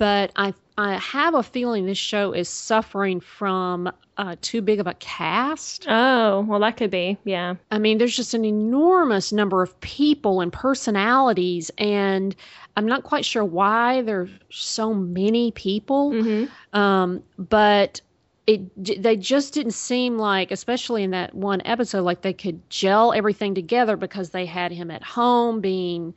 [0.02, 4.88] but I I have a feeling this show is suffering from uh, too big of
[4.88, 5.86] a cast.
[5.88, 7.20] Oh, well that could be.
[7.24, 7.54] Yeah.
[7.70, 12.36] I mean, there's just an enormous number of people and personalities, and
[12.76, 16.14] I'm not quite sure why there's so many people.
[16.14, 16.50] Mhm.
[16.74, 18.02] Um, but
[18.48, 23.14] it they just didn't seem like, especially in that one episode, like they could gel
[23.14, 26.16] everything together because they had him at home being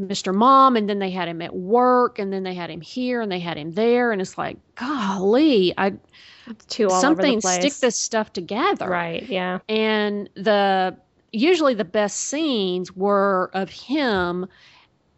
[0.00, 0.34] Mr.
[0.34, 3.30] Mom, and then they had him at work, and then they had him here, and
[3.32, 5.94] they had him there, and it's like, golly, I
[6.46, 7.58] It's too all over something the place.
[7.74, 9.22] stick this stuff together Right.
[9.28, 9.58] Yeah.
[9.68, 10.96] and the
[11.32, 14.46] usually the best scenes were of him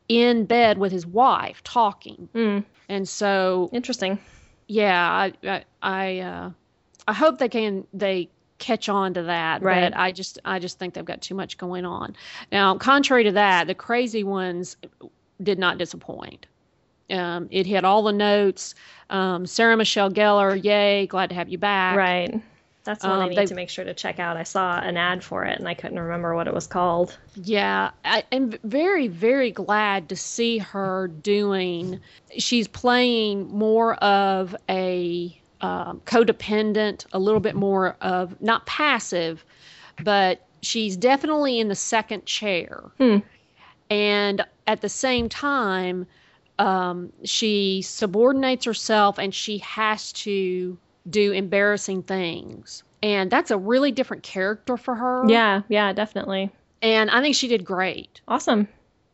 [0.09, 4.19] in bed with his wife talking Mm, and so interesting.
[4.67, 6.51] yeah i i i, uh,
[7.07, 8.29] I hope they can they
[8.61, 9.91] catch on to that Right.
[9.91, 12.15] but i just i just think they've got too much going on
[12.53, 14.77] now contrary to that the crazy ones
[15.43, 16.47] did not disappoint
[17.11, 18.75] um, it hit all the notes
[19.11, 22.41] um, sarah michelle gellar yay glad to have you back Right.
[22.83, 24.39] That's one I Um, need they- to make sure to check out.
[24.39, 27.17] I saw an ad for it and I couldn't remember what it was called.
[27.35, 32.01] Yeah, I'm very, very glad to see her doing.
[32.39, 39.45] She's playing more of a um, codependent, a little bit more of not passive,
[40.03, 42.83] but she's definitely in the second chair.
[42.99, 43.19] Hmm.
[43.91, 46.07] And at the same time,
[46.59, 50.77] um, she subordinates herself and she has to
[51.09, 52.83] do embarrassing things.
[53.03, 55.63] And that's a really different character for her Yeah.
[55.69, 55.93] Yeah.
[55.93, 56.51] Definitely.
[56.83, 58.21] and I think she did great.
[58.29, 58.69] Awesome.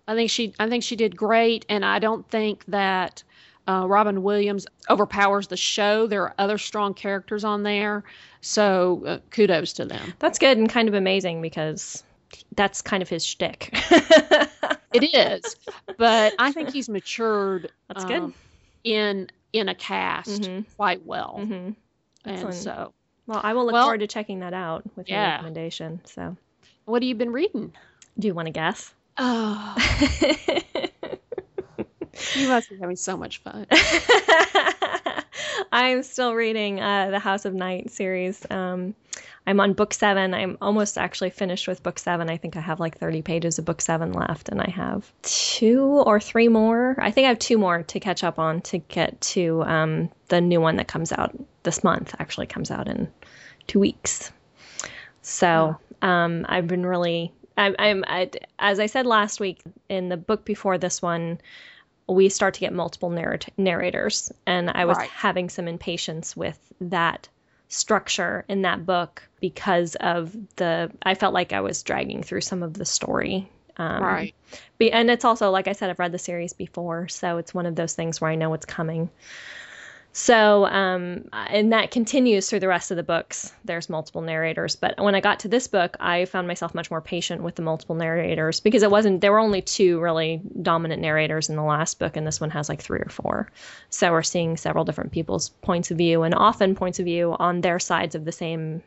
[0.09, 3.24] I think she I think she did great, and I don't think that
[3.69, 6.07] uh, Robin Williams overpowers the show.
[6.07, 8.05] There are other strong characters on there,
[8.41, 10.14] so uh, kudos to them.
[10.19, 12.03] That's good and kind of amazing because
[12.55, 13.75] that's kind of his shtick.
[14.93, 15.57] It is,
[15.99, 17.71] but I think he's matured.
[17.89, 18.23] That's good.
[18.23, 18.35] um,
[18.83, 20.64] in in a cast Mhm.
[20.77, 21.71] quite well, hmm
[22.25, 22.95] and so
[23.27, 25.33] Well, I will look Well- forward to checking that out with your Yeah.
[25.33, 26.01] recommendation.
[26.05, 26.35] So,
[26.87, 27.73] what have you been reading?
[28.19, 28.95] do you want to guess?
[29.19, 29.77] Oh,
[32.37, 33.66] you must be having so much fun.
[35.72, 38.45] I'm still reading uh, the House of Night series.
[38.51, 38.95] Um,
[39.47, 40.34] I'm on book seven.
[40.34, 42.28] I'm almost actually finished with book seven.
[42.28, 45.82] I think I have like 30 pages of book seven left, and I have two
[45.82, 46.97] or three more.
[46.99, 50.41] I think I have two more to catch up on to get to um, the
[50.41, 52.14] new one that comes out this month.
[52.18, 53.09] Actually, comes out in
[53.66, 54.32] two weeks.
[55.22, 57.32] So um, I've been really.
[57.59, 61.39] I'm, I'm I, as I said last week in the book before this one,
[62.09, 65.11] we start to get multiple narrat- narrators, and I was Right.
[65.11, 67.29] having some impatience with that
[67.69, 72.63] structure in that book because of the I felt like I was dragging through some
[72.63, 74.35] of the story Um, Right.
[74.79, 77.67] Be, and it's also, like I said, I've read the series before, so it's one
[77.67, 79.11] of those things where I know what's coming.
[80.19, 83.53] So, um, and that continues through the rest of the books.
[83.67, 87.03] There's multiple narrators, but when I got to this book, I found myself much more
[87.03, 91.51] patient with the multiple narrators because it wasn't, there were only two really dominant narrators
[91.51, 93.53] in the last book, and this one has like three or four.
[93.91, 97.61] So we're seeing several different people's points of view and often points of view on
[97.61, 98.83] their sides of the same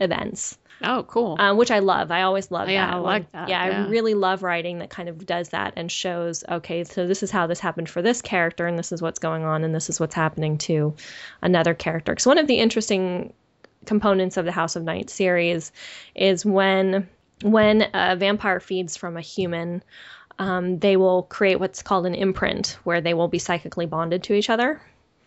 [0.00, 1.36] events Oh, cool.
[1.38, 2.10] um, which I love.
[2.10, 2.94] I always love Yeah, that.
[2.94, 3.84] I like that, Yeah, yeah.
[3.84, 7.30] I really love writing that kind of does that and shows, okay, so this is
[7.30, 10.00] how this happened for this character, and this is what's going on, and this is
[10.00, 10.94] what's happening to
[11.40, 12.12] another character.
[12.12, 13.32] Because one of the interesting
[13.86, 15.72] components of the House of Night series
[16.14, 17.08] is when
[17.42, 19.82] when a vampire feeds from a human.
[20.38, 24.34] Um, they will create what's called an imprint, where they will be psychically bonded to
[24.34, 24.80] each other.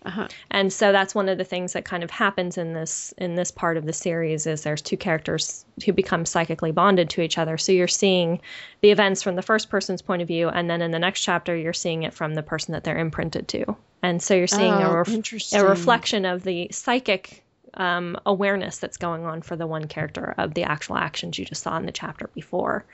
[0.06, 0.28] Uh-huh.
[0.52, 3.52] And so that's one of the things that kind of happens in this in this
[3.52, 7.58] part of the series is there's two characters who become psychically bonded to each other.
[7.58, 8.40] So you're seeing
[8.82, 11.56] the events from the first person's point of view, and then in the next chapter
[11.56, 13.76] you're seeing it from the person that they're imprinted to.
[14.04, 17.44] And so you're seeing a, Oh, ref- a reflection of the psychic
[17.74, 21.64] um, awareness that's going on for the one character of the actual actions you just
[21.64, 22.86] saw in the chapter before.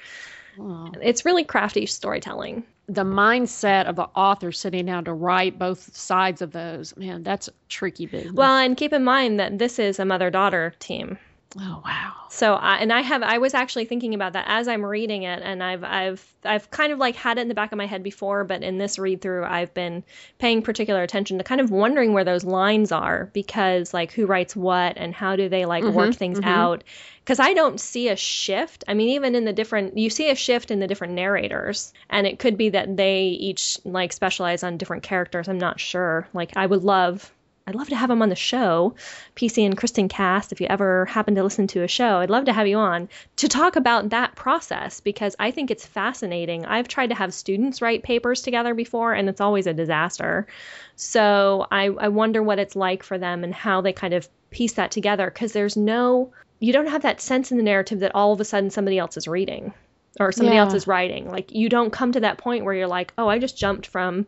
[1.01, 2.63] It's really crafty storytelling.
[2.91, 7.47] the mindset of the author sitting down to write both sides of those, man, that's
[7.47, 8.33] a tricky business.
[8.33, 11.17] Well, and keep in mind that this is a mother daughter team.
[11.59, 12.13] Oh wow.
[12.29, 15.41] So, I, and I have, I was actually thinking about that as I'm reading it,
[15.43, 18.03] and I've, I've, I've kind of like had it in the back of my head
[18.03, 20.03] before, but in this read through, I've been
[20.39, 24.55] paying particular attention to kind of wondering where those lines are because, like, who writes
[24.55, 26.47] what and how do they like work mm-hmm, things mm-hmm.
[26.47, 26.85] out?
[27.19, 28.85] Because I don't see a shift.
[28.87, 32.25] I mean, even in the different, you see a shift in the different narrators, and
[32.25, 35.49] it could be that they each like specialize on different characters.
[35.49, 36.27] I'm not sure.
[36.33, 37.31] Like, I would love
[37.67, 38.95] I'd love to have them on the show,
[39.35, 40.51] PC and Kristen Cast.
[40.51, 43.07] If you ever happen to listen to a show, I'd love to have you on
[43.37, 46.65] to talk about that process because I think it's fascinating.
[46.65, 50.47] I've tried to have students write papers together before, and it's always a disaster.
[50.95, 54.73] So I, I wonder what it's like for them and how they kind of piece
[54.73, 58.33] that together because there's no, you don't have that sense in the narrative that all
[58.33, 59.73] of a sudden somebody else is reading
[60.19, 60.63] or somebody Yeah.
[60.63, 61.29] else is writing.
[61.29, 64.25] Like you don't come to that point where you're like, oh, I just jumped from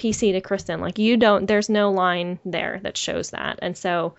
[0.00, 0.80] PC to Kristen.
[0.80, 3.58] Like you don't there's no line there that shows that.
[3.62, 4.14] And so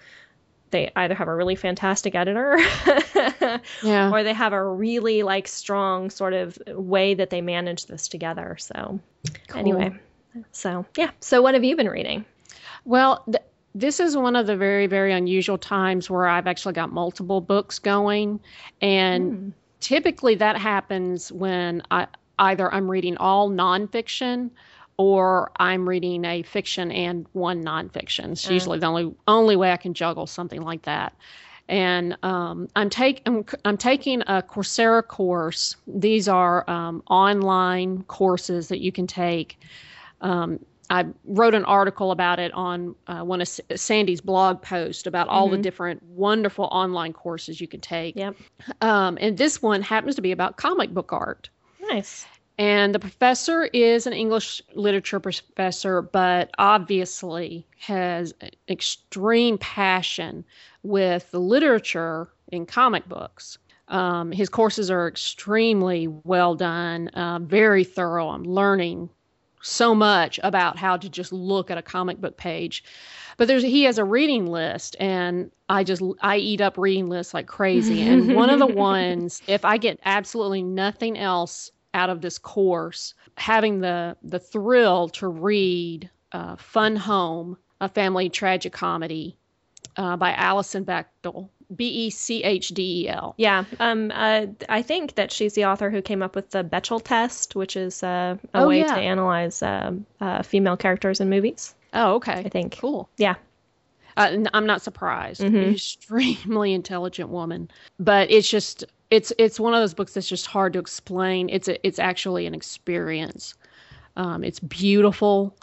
[0.69, 2.57] they either have a really fantastic editor
[3.84, 4.11] Yeah.
[4.11, 8.55] or they have a really like strong sort of way that they manage this together.
[8.59, 8.99] So
[9.53, 9.99] anyway.
[10.51, 11.11] So yeah.
[11.19, 12.25] So what have you been reading?
[12.86, 16.91] Well, th- this is one of the very, very unusual times where I've actually got
[16.91, 18.39] multiple books going.
[18.82, 19.49] And hmm.
[19.79, 22.07] typically that happens when I
[22.38, 24.51] either I'm reading all nonfiction
[25.02, 28.34] or I'm reading a fiction and one nonfiction.
[28.34, 31.14] It's usually the only only way I can juggle something like that.
[31.68, 35.76] And um, I'm take I'm, I'm taking a Coursera course.
[35.88, 39.58] These are um, online courses that you can take.
[40.22, 40.60] Um,
[40.91, 45.30] I wrote an article about it on uh, one of S- Sandy's blog posts about
[45.30, 48.16] all the different wonderful online courses you can take.
[48.18, 48.36] Yep.
[48.82, 51.49] Um, and this one happens to be about comic book art.
[51.80, 52.28] Nice.
[52.58, 58.34] And the professor is an English literature professor, but obviously has
[58.70, 60.45] extreme passion
[60.84, 63.58] with the literature in comic books.
[63.88, 68.30] Um, his courses are extremely well done, uh, very thorough.
[68.30, 69.10] I'm learning
[69.62, 72.84] so much about how to just look at a comic book page.
[73.38, 77.34] But there's he has a reading list, and I just I eat up reading lists
[77.34, 78.02] like crazy.
[78.02, 83.14] and one of the ones, if I get absolutely nothing else out of this course,
[83.38, 89.38] having the the thrill to read uh, Fun Home, a family tragic comedy
[89.98, 93.36] uh, by Alison Bechdel, B E C H D E L.
[93.38, 93.66] Yeah.
[93.80, 94.12] Um.
[94.14, 94.48] Uh.
[94.70, 98.04] I think that she's the author who came up with the Bechdel test, which is
[98.04, 98.96] uh, a Oh, way yeah.
[98.96, 101.76] to analyze um uh, female characters in movies.
[101.94, 102.34] Oh, okay.
[102.46, 102.78] I think.
[102.80, 103.10] Cool.
[103.18, 103.36] Yeah.
[104.18, 105.42] Uh, I'm not surprised.
[105.42, 105.74] Mhm.
[105.74, 107.70] Extremely intelligent woman,
[108.00, 111.49] but it's just it's it's one of those books that's just hard to explain.
[111.49, 113.53] It's a, it's actually an experience.
[114.16, 115.55] Um, it's beautiful,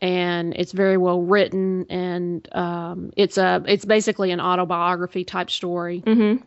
[0.00, 6.02] and it's very well written, and um, it's a it's basically an autobiography type story.
[6.04, 6.42] Mm-hmm.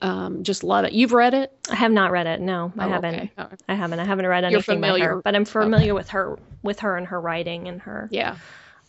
[0.00, 0.92] Um, just love it.
[0.92, 1.52] You've read it?
[1.70, 2.40] I have not read it.
[2.40, 3.14] No, I Oh, haven't.
[3.14, 3.32] okay.
[3.36, 4.00] Oh, I haven't.
[4.00, 7.06] I haven't read anything by her, familiar- but I'm familiar with her, with her and
[7.08, 8.08] her writing and her.
[8.10, 8.36] Yeah.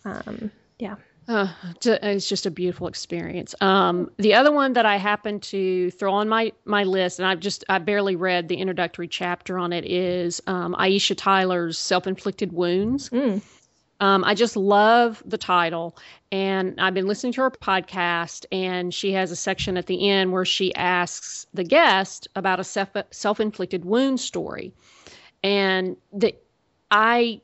[0.05, 0.49] Um.
[0.79, 0.95] Yeah.
[1.27, 1.47] Uh,
[1.85, 3.55] it's just a beautiful experience.
[3.61, 7.39] Um, the other one that I happened to throw on my my list, and I've
[7.39, 12.51] just I barely read the introductory chapter on it, is um, Aisha Tyler's Self Inflicted
[12.51, 13.09] Wounds.
[13.09, 13.41] Mm.
[13.99, 15.95] Um, I just love the title.
[16.29, 20.33] And I've been listening to her podcast, and she has a section at the end
[20.33, 24.73] where she asks the guest about a self inflicted wound story.
[25.41, 26.35] And the,
[26.91, 27.39] I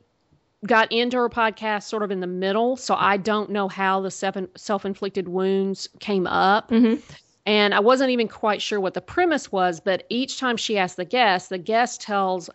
[0.66, 4.12] got into her podcast sort of in the middle, so I don't know how the
[4.12, 6.70] seven self inflicted wounds came up.
[6.70, 7.02] Mm-hmm.
[7.46, 10.98] And I wasn't even quite sure what the premise was, but each time she asks
[10.98, 12.50] the guest, the guest tells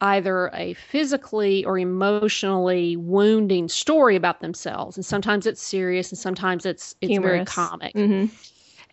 [0.00, 6.64] either a physically or emotionally wounding story about themselves and sometimes it's serious and sometimes
[6.64, 7.20] it's it's Humorous.
[7.20, 8.32] very comic mm-hmm.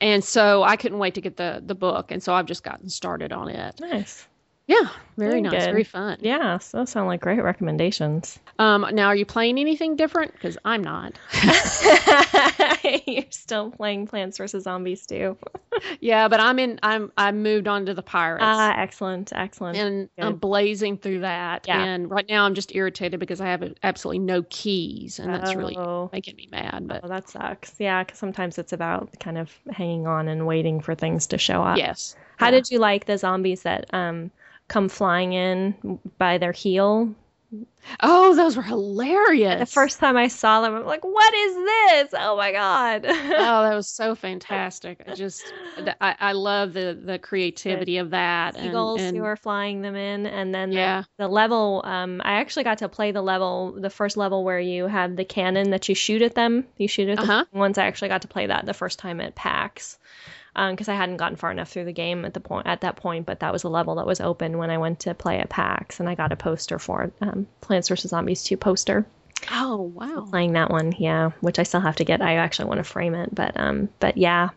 [0.02, 2.90] and so i couldn't wait to get the the book and so i've just gotten
[2.90, 4.28] started on it nice
[4.68, 5.72] yeah, very, very nice, good.
[5.72, 6.18] very fun.
[6.22, 8.38] Yeah, so those sound like great recommendations.
[8.60, 10.34] Um, now, are you playing anything different?
[10.34, 11.18] Because I'm not.
[13.08, 15.38] You're still playing Plants vs Zombies too.
[16.00, 16.80] yeah, but I'm in.
[16.84, 18.44] I'm I moved on to the pirates.
[18.46, 19.78] Ah, excellent, excellent.
[19.78, 20.26] And good.
[20.26, 21.66] I'm blazing through that.
[21.68, 21.84] Yeah.
[21.84, 25.56] And right now I'm just irritated because I have absolutely no keys, and that's oh.
[25.56, 26.88] really making me mad.
[26.88, 27.74] But oh, that sucks.
[27.80, 31.62] Yeah, because sometimes it's about kind of hanging on and waiting for things to show
[31.64, 31.78] up.
[31.78, 32.16] Yes.
[32.38, 32.52] How yeah.
[32.52, 34.32] did you like the zombies that um?
[34.68, 37.14] Come flying in by their heel.
[38.02, 39.60] Oh, those were hilarious.
[39.60, 42.20] The first time I saw them, I'm like, what is this?
[42.20, 43.06] Oh my God.
[43.08, 45.04] oh, that was so fantastic.
[45.08, 45.54] I just,
[46.02, 48.56] I, I love the, the creativity of that.
[48.56, 50.26] Seagulls and, and, who are flying them in.
[50.26, 51.04] And then yeah.
[51.18, 54.60] the, the level, um, I actually got to play the level, the first level where
[54.60, 56.66] you have the cannon that you shoot at them.
[56.78, 57.46] You shoot at the uh-huh.
[57.54, 57.78] ones.
[57.78, 60.00] I actually got to play that the first time at PAX
[60.56, 62.96] because um, I hadn't gotten far enough through the game at the point at that
[62.96, 63.26] point.
[63.26, 66.00] But that was a level that was open when I went to play at PAX,
[66.00, 69.06] and I got a poster for um, Plants vs Zombies 2 poster.
[69.52, 70.16] Oh wow!
[70.16, 72.22] So playing that one, yeah, which I still have to get.
[72.22, 74.50] I actually want to frame it, but um, but yeah,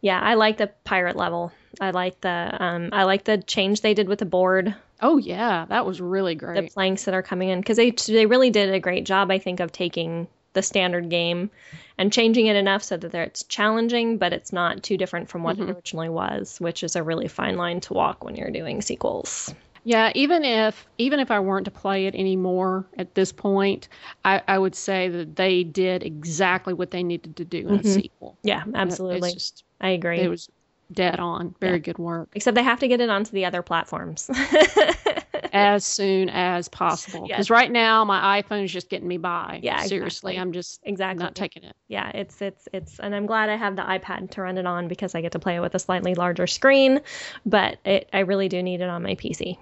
[0.00, 1.52] yeah, I like the pirate level.
[1.80, 4.74] I like the um, I like the change they did with the board.
[5.00, 6.60] Oh yeah, that was really great.
[6.60, 9.38] The planks that are coming in because they they really did a great job, I
[9.38, 11.50] think, of taking the standard game
[11.98, 15.56] and changing it enough so that it's challenging, but it's not too different from what
[15.56, 15.70] mm-hmm.
[15.70, 19.54] it originally was, which is a really fine line to walk when you're doing sequels.
[19.84, 23.88] Yeah, even if even if I weren't to play it anymore at this point,
[24.24, 27.88] I, I would say that they did exactly what they needed to do in mm-hmm.
[27.88, 28.38] a sequel.
[28.44, 29.32] Yeah, absolutely.
[29.32, 30.20] Just, I agree.
[30.20, 30.48] It was
[30.92, 31.54] dead on.
[31.60, 31.78] Very yeah.
[31.78, 32.28] good work.
[32.34, 34.30] Except they have to get it onto the other platforms.
[35.52, 37.26] as soon as possible.
[37.26, 37.50] Because yes.
[37.50, 39.60] right now my iPhone is just getting me by.
[39.62, 40.38] Yeah, seriously, exactly.
[40.38, 41.76] I'm just exactly not taking it.
[41.88, 44.88] Yeah, it's it's it's, and I'm glad I have the iPad to run it on
[44.88, 47.00] because I get to play it with a slightly larger screen.
[47.46, 49.58] But it, I really do need it on my PC.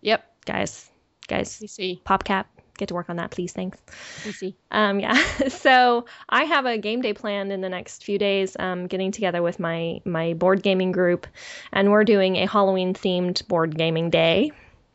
[0.00, 0.90] Yep, guys,
[1.28, 2.46] guys, PC, PopCap,
[2.76, 3.52] get to work on that, please.
[3.52, 3.78] Thanks.
[4.24, 4.54] PC.
[4.70, 5.14] Um, yeah.
[5.48, 8.56] so I have a game day planned in the next few days.
[8.58, 11.26] Um, getting together with my my board gaming group,
[11.72, 14.52] and we're doing a Halloween themed board gaming day.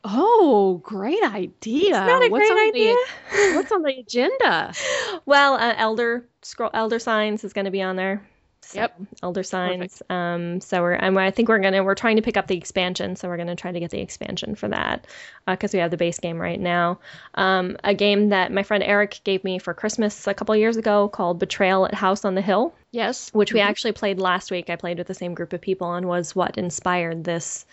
[0.09, 1.91] Oh, great idea!
[1.91, 2.95] Isn't that a what's great idea?
[3.31, 4.73] The, what's on the agenda?
[5.25, 8.25] well, uh, Elder Scroll Elder Signs is going to be on there.
[8.61, 8.99] So, yep.
[9.21, 10.01] Elder Signs.
[10.09, 13.17] Um, so we're I'm, I think we're gonna we're trying to pick up the expansion,
[13.17, 15.07] so we're gonna try to get the expansion for that
[15.45, 16.99] because uh, we have the base game right now.
[17.35, 21.09] Um, a game that my friend Eric gave me for Christmas a couple years ago
[21.09, 22.73] called Betrayal at House on the Hill.
[22.91, 23.29] Yes.
[23.33, 23.69] Which we mm-hmm.
[23.69, 24.69] actually played last week.
[24.69, 27.65] I played with the same group of people and was what inspired this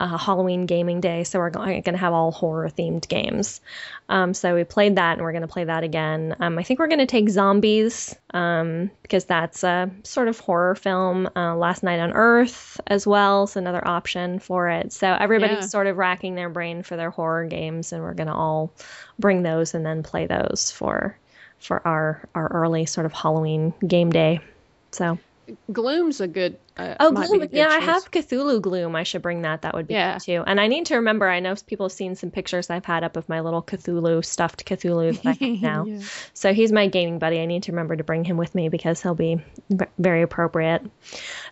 [0.00, 3.60] uh, Halloween gaming day, so we're going to have all horror themed games.
[4.08, 6.36] Um, so we played that, and we're going to play that again.
[6.40, 10.74] Um, I think we're going to take Zombies um, because that's a sort of horror
[10.74, 11.28] film.
[11.34, 14.92] Uh, Last Night on Earth as well is another option for it.
[14.92, 15.66] So everybody's yeah.
[15.66, 18.72] sort of racking their brain for their horror games, and we're going to all
[19.18, 21.16] bring those and then play those for
[21.58, 24.40] for our our early sort of Halloween game day.
[24.92, 25.18] So
[25.72, 26.58] Gloom's a good.
[26.76, 27.40] Uh, oh, Gloom.
[27.40, 27.76] Good yeah, choice.
[27.76, 28.96] I have Cthulhu Gloom.
[28.96, 29.62] I should bring that.
[29.62, 30.18] That would be yeah.
[30.18, 30.42] too.
[30.46, 31.28] And I need to remember.
[31.28, 34.64] I know people have seen some pictures I've had up of my little Cthulhu stuffed
[34.64, 35.84] Cthulhu that I have now.
[35.84, 36.00] yeah.
[36.32, 37.40] So he's my gaming buddy.
[37.40, 39.40] I need to remember to bring him with me because he'll be
[39.98, 40.82] very appropriate.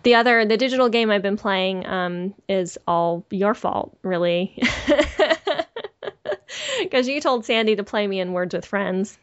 [0.02, 4.60] The other, the digital game I've been playing, um, is all your fault, really.
[6.80, 9.18] Because you told Sandy to play me in Words with Friends.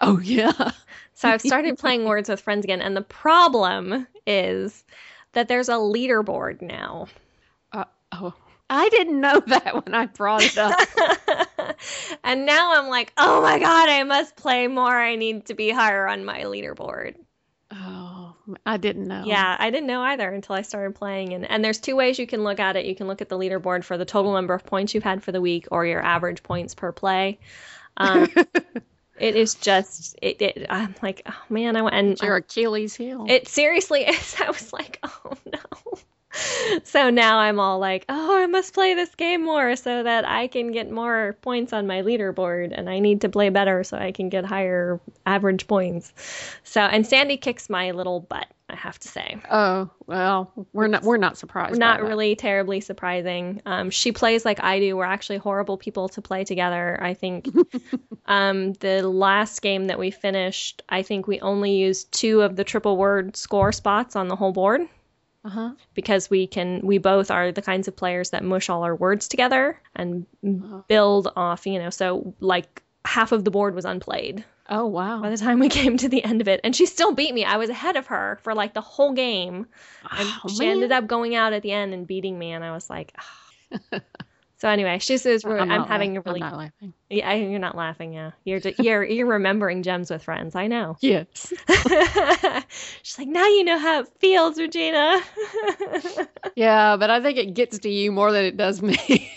[0.00, 0.72] Oh yeah.
[1.18, 4.84] So I've started playing Words with Friends again, and the problem is
[5.32, 7.06] that there's a leaderboard now.
[7.72, 8.34] Uh, oh,
[8.68, 10.78] I didn't know that when I brought it up.
[12.24, 14.94] and now I'm like, oh my god, I must play more.
[14.94, 17.14] I need to be higher on my leaderboard.
[17.70, 18.34] Oh,
[18.64, 19.24] I didn't know.
[19.24, 21.32] Yeah, I didn't know either until I started playing.
[21.32, 22.86] And, and there's two ways you can look at it.
[22.86, 25.32] You can look at the leaderboard for the total number of points you've had for
[25.32, 27.38] the week or your average points per play.
[27.96, 28.28] Um,
[29.18, 33.26] it is just it, it I'm like oh man I went and your Achilles heel.
[33.28, 34.36] It seriously is.
[34.40, 35.98] I was like oh no.
[36.84, 40.48] so now I'm all like, oh, I must play this game more so that I
[40.48, 44.12] can get more points on my leaderboard, and I need to play better so I
[44.12, 46.12] can get higher average points.
[46.64, 49.36] So, and Sandy kicks my little butt, I have to say.
[49.50, 51.78] Oh well, we're not we're not surprised.
[51.78, 53.62] Not really terribly surprising.
[53.64, 54.96] Um, she plays like I do.
[54.96, 56.98] We're actually horrible people to play together.
[57.00, 57.48] I think
[58.26, 62.64] um, the last game that we finished, I think we only used two of the
[62.64, 64.82] triple word score spots on the whole board
[65.46, 65.70] Uh huh.
[65.94, 69.28] because we can we both are the kinds of players that mush all our words
[69.28, 70.26] together and
[70.88, 75.22] build off you know so like half of the board was unplayed Oh wow.
[75.22, 77.44] by the time we came to the end of it and she still beat me
[77.44, 79.66] i was ahead of her for like the whole game
[80.10, 80.68] and Oh, she man.
[80.72, 84.00] ended up going out at the end and beating me and i was like "Ah."
[84.58, 86.92] so anyway she says we're- i'm, having la- a really I'm not laughing.
[87.10, 91.52] yeah you're not laughing yeah you're you're you're remembering gems with friends i know Yes.
[93.02, 95.20] she's like now you know how it feels regina
[96.56, 99.30] Yeah, but I think it gets to you more than it does me.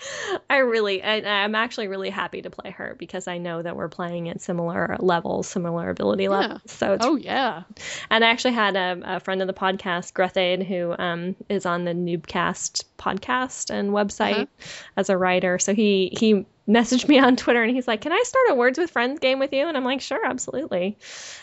[0.50, 3.88] I really, I, I'm actually really happy to play her because I know that we're
[3.88, 6.60] playing at similar levels, similar ability levels.
[6.66, 7.64] So it's, oh yeah.
[8.10, 11.84] and I actually had a, a friend of the podcast, Grethade, who um, is on
[11.84, 14.48] the Noobcast podcast and website
[14.96, 15.58] as a writer.
[15.58, 18.78] So he he messaged me on Twitter and he's like, "Can I start a Words
[18.78, 20.98] with Friends game with you?" And I'm like, "Sure, absolutely."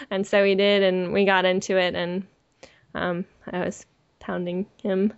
[0.10, 2.26] And so he did, and we got into it, and
[2.94, 3.86] um, I was
[4.20, 5.14] pounding him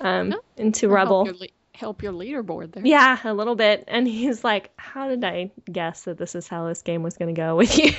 [0.00, 1.24] um, into rubble.
[1.24, 2.84] Help your, le- help your leaderboard there.
[2.84, 3.84] Yeah, a little bit.
[3.86, 7.32] And he's like, How did I guess that this is how this game was going
[7.32, 7.92] to go with you?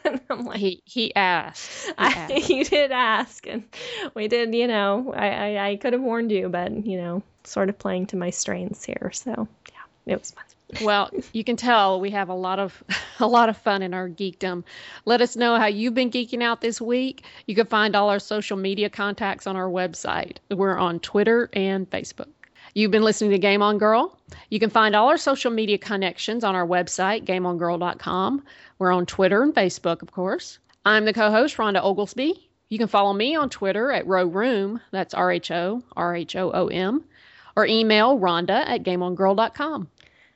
[0.04, 1.86] and I'm like, He he asked.
[1.86, 2.48] He I, asked.
[2.50, 3.46] You did ask.
[3.46, 3.64] And
[4.14, 7.68] we did, you know, I, I, I could have warned you, but, you know, sort
[7.68, 9.10] of playing to my strengths here.
[9.14, 10.44] So, yeah, it was fun.
[10.82, 12.82] Well, you can tell we have a lot of
[13.18, 14.64] a lot of fun in our geekdom.
[15.04, 17.24] Let us know how you've been geeking out this week.
[17.46, 20.36] You can find all our social media contacts on our website.
[20.48, 22.28] We're on Twitter and Facebook.
[22.74, 24.16] You've been listening to Game On Girl.
[24.48, 28.44] You can find all our social media connections on our website, gameongirl.com.
[28.78, 30.58] We're on Twitter and Facebook, of course.
[30.84, 32.48] I'm the co-host, Rhonda Oglesby.
[32.68, 34.80] You can follow me on Twitter at Row Room.
[34.92, 37.04] That's R H O R H O O M,
[37.56, 39.88] or email Rhonda at gameongirl.com.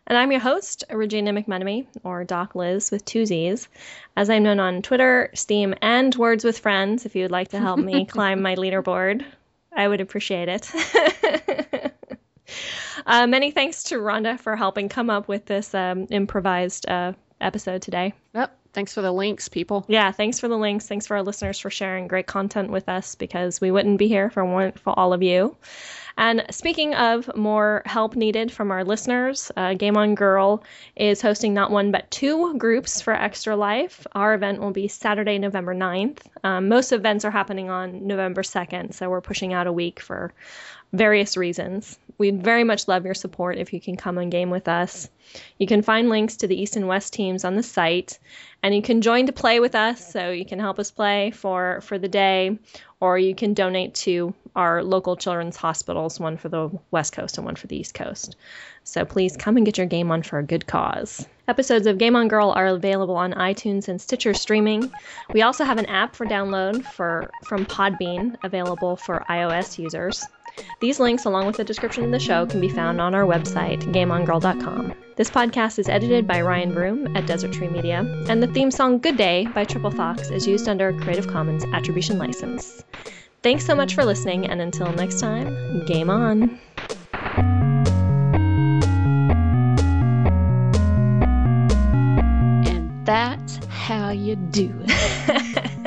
[0.07, 3.69] And I'm your host, Regina McMenemy, or Doc Liz with two Z's,
[4.17, 7.07] as I'm known on Twitter, Steam, and Words with Friends.
[7.07, 9.25] If you would like to help me climb my leaderboard,
[9.73, 11.95] I would appreciate it.
[13.07, 17.83] uh, many thanks to Rhonda for helping come up with this um, improvised uh, episode
[17.83, 18.15] today.
[18.35, 18.57] Yep.
[18.73, 19.85] Thanks for the links, people.
[19.87, 20.89] Yeah, thanks for the links.
[20.89, 24.31] Thanks for our listeners for sharing great content with us because we wouldn't be here
[24.31, 25.57] for one for all of you.
[26.17, 30.63] And speaking of more help needed from our listeners, uh, Game On Girl
[30.95, 34.07] is hosting not one but two groups for Extra Life.
[34.13, 36.21] Our event will be Saturday, November 9th.
[36.45, 40.33] Um, most events are happening on November 2nd, so we're pushing out a week for
[40.93, 41.99] various reasons.
[42.17, 45.11] We'd very much love your support if you can come and game with us.
[45.59, 48.21] You can find links to the East and West teams on the site,
[48.63, 50.13] and you can join to play with us.
[50.13, 52.59] So you can help us play for for the day,
[53.05, 57.45] or you can donate to our local children's hospitals, one for the West Coast and
[57.45, 58.35] one for the East Coast.
[58.83, 61.27] So please come and get your game on for a good cause.
[61.47, 64.91] Episodes of Game On Girl are available on iTunes and Stitcher streaming.
[65.35, 70.25] We also have an app for download for from Podbean available for iOS users.
[70.81, 73.83] These links, along with the description of the show, can be found on our website,
[73.93, 74.95] gameongirl.com.
[75.17, 78.99] This podcast is edited by Ryan Broom at Desert Tree Media, and the theme song
[78.99, 82.83] Good Day by Triple Fox is used under a Creative Commons Attribution License.
[83.43, 86.59] Thanks so much for listening, and until next time, game on!
[92.67, 95.71] And that's how you do it.